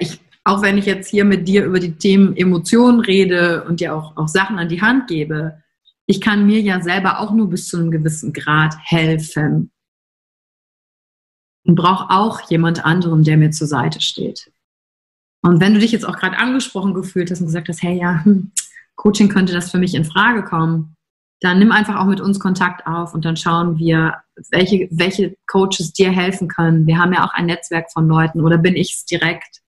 Ich, 0.00 0.20
auch 0.42 0.62
wenn 0.62 0.78
ich 0.78 0.86
jetzt 0.86 1.08
hier 1.08 1.26
mit 1.26 1.46
dir 1.46 1.64
über 1.64 1.80
die 1.80 1.96
Themen 1.96 2.34
Emotionen 2.34 3.00
rede 3.00 3.64
und 3.64 3.80
dir 3.80 3.94
auch, 3.94 4.16
auch 4.16 4.28
Sachen 4.28 4.58
an 4.58 4.70
die 4.70 4.80
Hand 4.80 5.06
gebe, 5.06 5.62
ich 6.06 6.20
kann 6.20 6.46
mir 6.46 6.60
ja 6.60 6.80
selber 6.80 7.20
auch 7.20 7.32
nur 7.32 7.50
bis 7.50 7.68
zu 7.68 7.76
einem 7.76 7.90
gewissen 7.90 8.32
Grad 8.32 8.74
helfen. 8.84 9.70
Und 11.64 11.74
brauche 11.74 12.10
auch 12.10 12.48
jemand 12.48 12.84
anderem, 12.84 13.24
der 13.24 13.36
mir 13.36 13.50
zur 13.50 13.66
Seite 13.66 14.00
steht. 14.00 14.52
Und 15.42 15.60
wenn 15.60 15.74
du 15.74 15.80
dich 15.80 15.92
jetzt 15.92 16.06
auch 16.06 16.16
gerade 16.16 16.38
angesprochen 16.38 16.94
gefühlt 16.94 17.30
hast 17.30 17.40
und 17.40 17.46
gesagt 17.46 17.68
hast, 17.68 17.82
hey 17.82 17.98
ja, 17.98 18.24
hm, 18.24 18.52
Coaching 18.96 19.28
könnte 19.28 19.52
das 19.52 19.70
für 19.70 19.78
mich 19.78 19.94
in 19.94 20.04
Frage 20.04 20.42
kommen, 20.42 20.96
dann 21.40 21.58
nimm 21.58 21.70
einfach 21.70 21.96
auch 21.96 22.06
mit 22.06 22.20
uns 22.20 22.40
Kontakt 22.40 22.86
auf 22.86 23.14
und 23.14 23.24
dann 23.24 23.36
schauen 23.36 23.78
wir, 23.78 24.22
welche, 24.50 24.88
welche 24.90 25.36
Coaches 25.46 25.92
dir 25.92 26.10
helfen 26.10 26.48
können. 26.48 26.86
Wir 26.86 26.98
haben 26.98 27.12
ja 27.12 27.24
auch 27.24 27.34
ein 27.34 27.46
Netzwerk 27.46 27.92
von 27.92 28.08
Leuten 28.08 28.40
oder 28.40 28.58
bin 28.58 28.74
ich 28.74 28.94
es 28.94 29.04
direkt? 29.04 29.60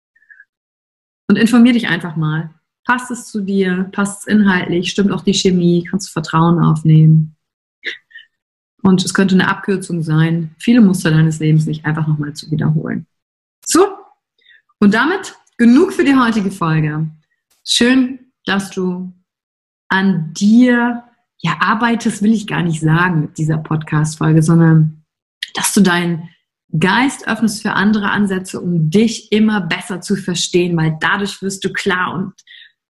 Und 1.28 1.36
informier 1.36 1.72
dich 1.72 1.88
einfach 1.88 2.14
mal. 2.14 2.50
Passt 2.84 3.10
es 3.10 3.26
zu 3.26 3.40
dir? 3.40 3.88
Passt 3.90 4.20
es 4.20 4.26
inhaltlich? 4.32 4.90
Stimmt 4.90 5.10
auch 5.10 5.22
die 5.22 5.34
Chemie? 5.34 5.84
Kannst 5.90 6.08
du 6.08 6.12
Vertrauen 6.12 6.60
aufnehmen? 6.62 7.36
Und 8.82 9.04
es 9.04 9.12
könnte 9.12 9.34
eine 9.34 9.48
Abkürzung 9.48 10.04
sein, 10.04 10.54
viele 10.58 10.80
Muster 10.80 11.10
deines 11.10 11.40
Lebens 11.40 11.66
nicht 11.66 11.84
einfach 11.84 12.06
nochmal 12.06 12.34
zu 12.34 12.48
wiederholen. 12.52 13.08
So, 13.66 13.84
und 14.78 14.94
damit 14.94 15.34
genug 15.58 15.92
für 15.92 16.04
die 16.04 16.14
heutige 16.14 16.52
Folge. 16.52 17.08
Schön, 17.64 18.30
dass 18.44 18.70
du 18.70 19.12
an 19.88 20.32
dir 20.32 21.04
ja, 21.38 21.56
arbeitest, 21.60 22.22
will 22.22 22.32
ich 22.32 22.46
gar 22.46 22.62
nicht 22.62 22.80
sagen 22.80 23.20
mit 23.20 23.38
dieser 23.38 23.58
Podcast-Folge, 23.58 24.42
sondern 24.42 25.04
dass 25.54 25.72
du 25.74 25.80
deinen 25.80 26.28
Geist 26.78 27.28
öffnest 27.28 27.62
für 27.62 27.72
andere 27.72 28.10
Ansätze, 28.10 28.60
um 28.60 28.90
dich 28.90 29.30
immer 29.32 29.60
besser 29.60 30.00
zu 30.00 30.16
verstehen, 30.16 30.76
weil 30.76 30.96
dadurch 31.00 31.40
wirst 31.42 31.64
du 31.64 31.72
klar 31.72 32.14
und 32.14 32.32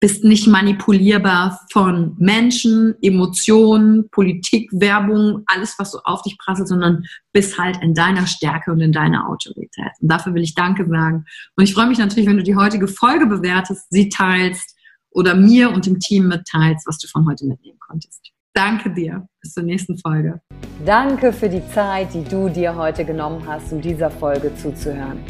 bist 0.02 0.24
nicht 0.24 0.48
manipulierbar 0.48 1.60
von 1.70 2.16
Menschen, 2.18 2.96
Emotionen, 3.02 4.10
Politik, 4.10 4.68
Werbung, 4.72 5.44
alles, 5.46 5.78
was 5.78 5.92
so 5.92 6.00
auf 6.02 6.22
dich 6.22 6.36
prasselt, 6.38 6.66
sondern 6.66 7.04
bist 7.32 7.56
halt 7.56 7.80
in 7.82 7.94
deiner 7.94 8.26
Stärke 8.26 8.72
und 8.72 8.80
in 8.80 8.90
deiner 8.90 9.28
Autorität. 9.28 9.92
Und 10.00 10.10
dafür 10.10 10.34
will 10.34 10.42
ich 10.42 10.56
Danke 10.56 10.88
sagen. 10.88 11.24
Und 11.54 11.64
ich 11.64 11.72
freue 11.72 11.86
mich 11.86 11.98
natürlich, 11.98 12.26
wenn 12.28 12.36
du 12.36 12.42
die 12.42 12.56
heutige 12.56 12.88
Folge 12.88 13.26
bewertest, 13.26 13.86
sie 13.90 14.08
teilst 14.08 14.76
oder 15.14 15.34
mir 15.34 15.70
und 15.70 15.86
dem 15.86 15.98
Team 15.98 16.28
mitteilst, 16.28 16.86
was 16.86 16.98
du 16.98 17.08
von 17.08 17.26
heute 17.28 17.46
mitnehmen 17.46 17.78
konntest. 17.78 18.32
Danke 18.54 18.90
dir. 18.90 19.26
Bis 19.40 19.54
zur 19.54 19.62
nächsten 19.62 19.96
Folge. 19.98 20.40
Danke 20.84 21.32
für 21.32 21.48
die 21.48 21.66
Zeit, 21.68 22.12
die 22.12 22.22
du 22.22 22.48
dir 22.48 22.76
heute 22.76 23.04
genommen 23.04 23.42
hast, 23.46 23.72
um 23.72 23.80
dieser 23.80 24.10
Folge 24.10 24.54
zuzuhören. 24.56 25.20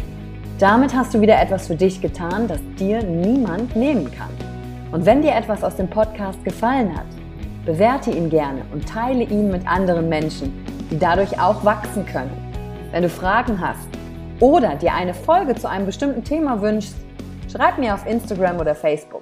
Damit 0.59 0.95
hast 0.95 1.15
du 1.15 1.21
wieder 1.21 1.41
etwas 1.41 1.67
für 1.67 1.77
dich 1.77 2.01
getan, 2.01 2.49
das 2.49 2.61
dir 2.79 3.03
niemand 3.03 3.75
nehmen 3.77 4.11
kann. 4.11 4.31
Und 4.93 5.07
wenn 5.07 5.23
dir 5.23 5.35
etwas 5.35 5.65
aus 5.65 5.77
dem 5.77 5.89
Podcast 5.89 6.45
gefallen 6.45 6.97
hat, 6.97 7.07
bewerte 7.65 8.11
ihn 8.11 8.29
gerne 8.29 8.63
und 8.73 8.89
teile 8.89 9.25
ihn 9.25 9.51
mit 9.51 9.67
anderen 9.67 10.09
Menschen, 10.09 10.53
die 10.91 10.99
dadurch 10.99 11.41
auch 11.41 11.65
wachsen 11.65 12.05
können. 12.07 12.31
Wenn 12.91 13.05
du 13.05 13.09
Fragen 13.09 13.61
hast 13.61 13.89
oder 14.41 14.75
dir 14.77 14.95
eine 14.95 15.15
Folge 15.15 15.55
zu 15.55 15.69
einem 15.69 15.87
bestimmten 15.87 16.25
Thema 16.25 16.61
wünschst, 16.61 16.97
schreib 17.51 17.79
mir 17.79 17.95
auf 17.95 18.07
Instagram 18.07 18.59
oder 18.59 18.75
Facebook. 18.75 19.22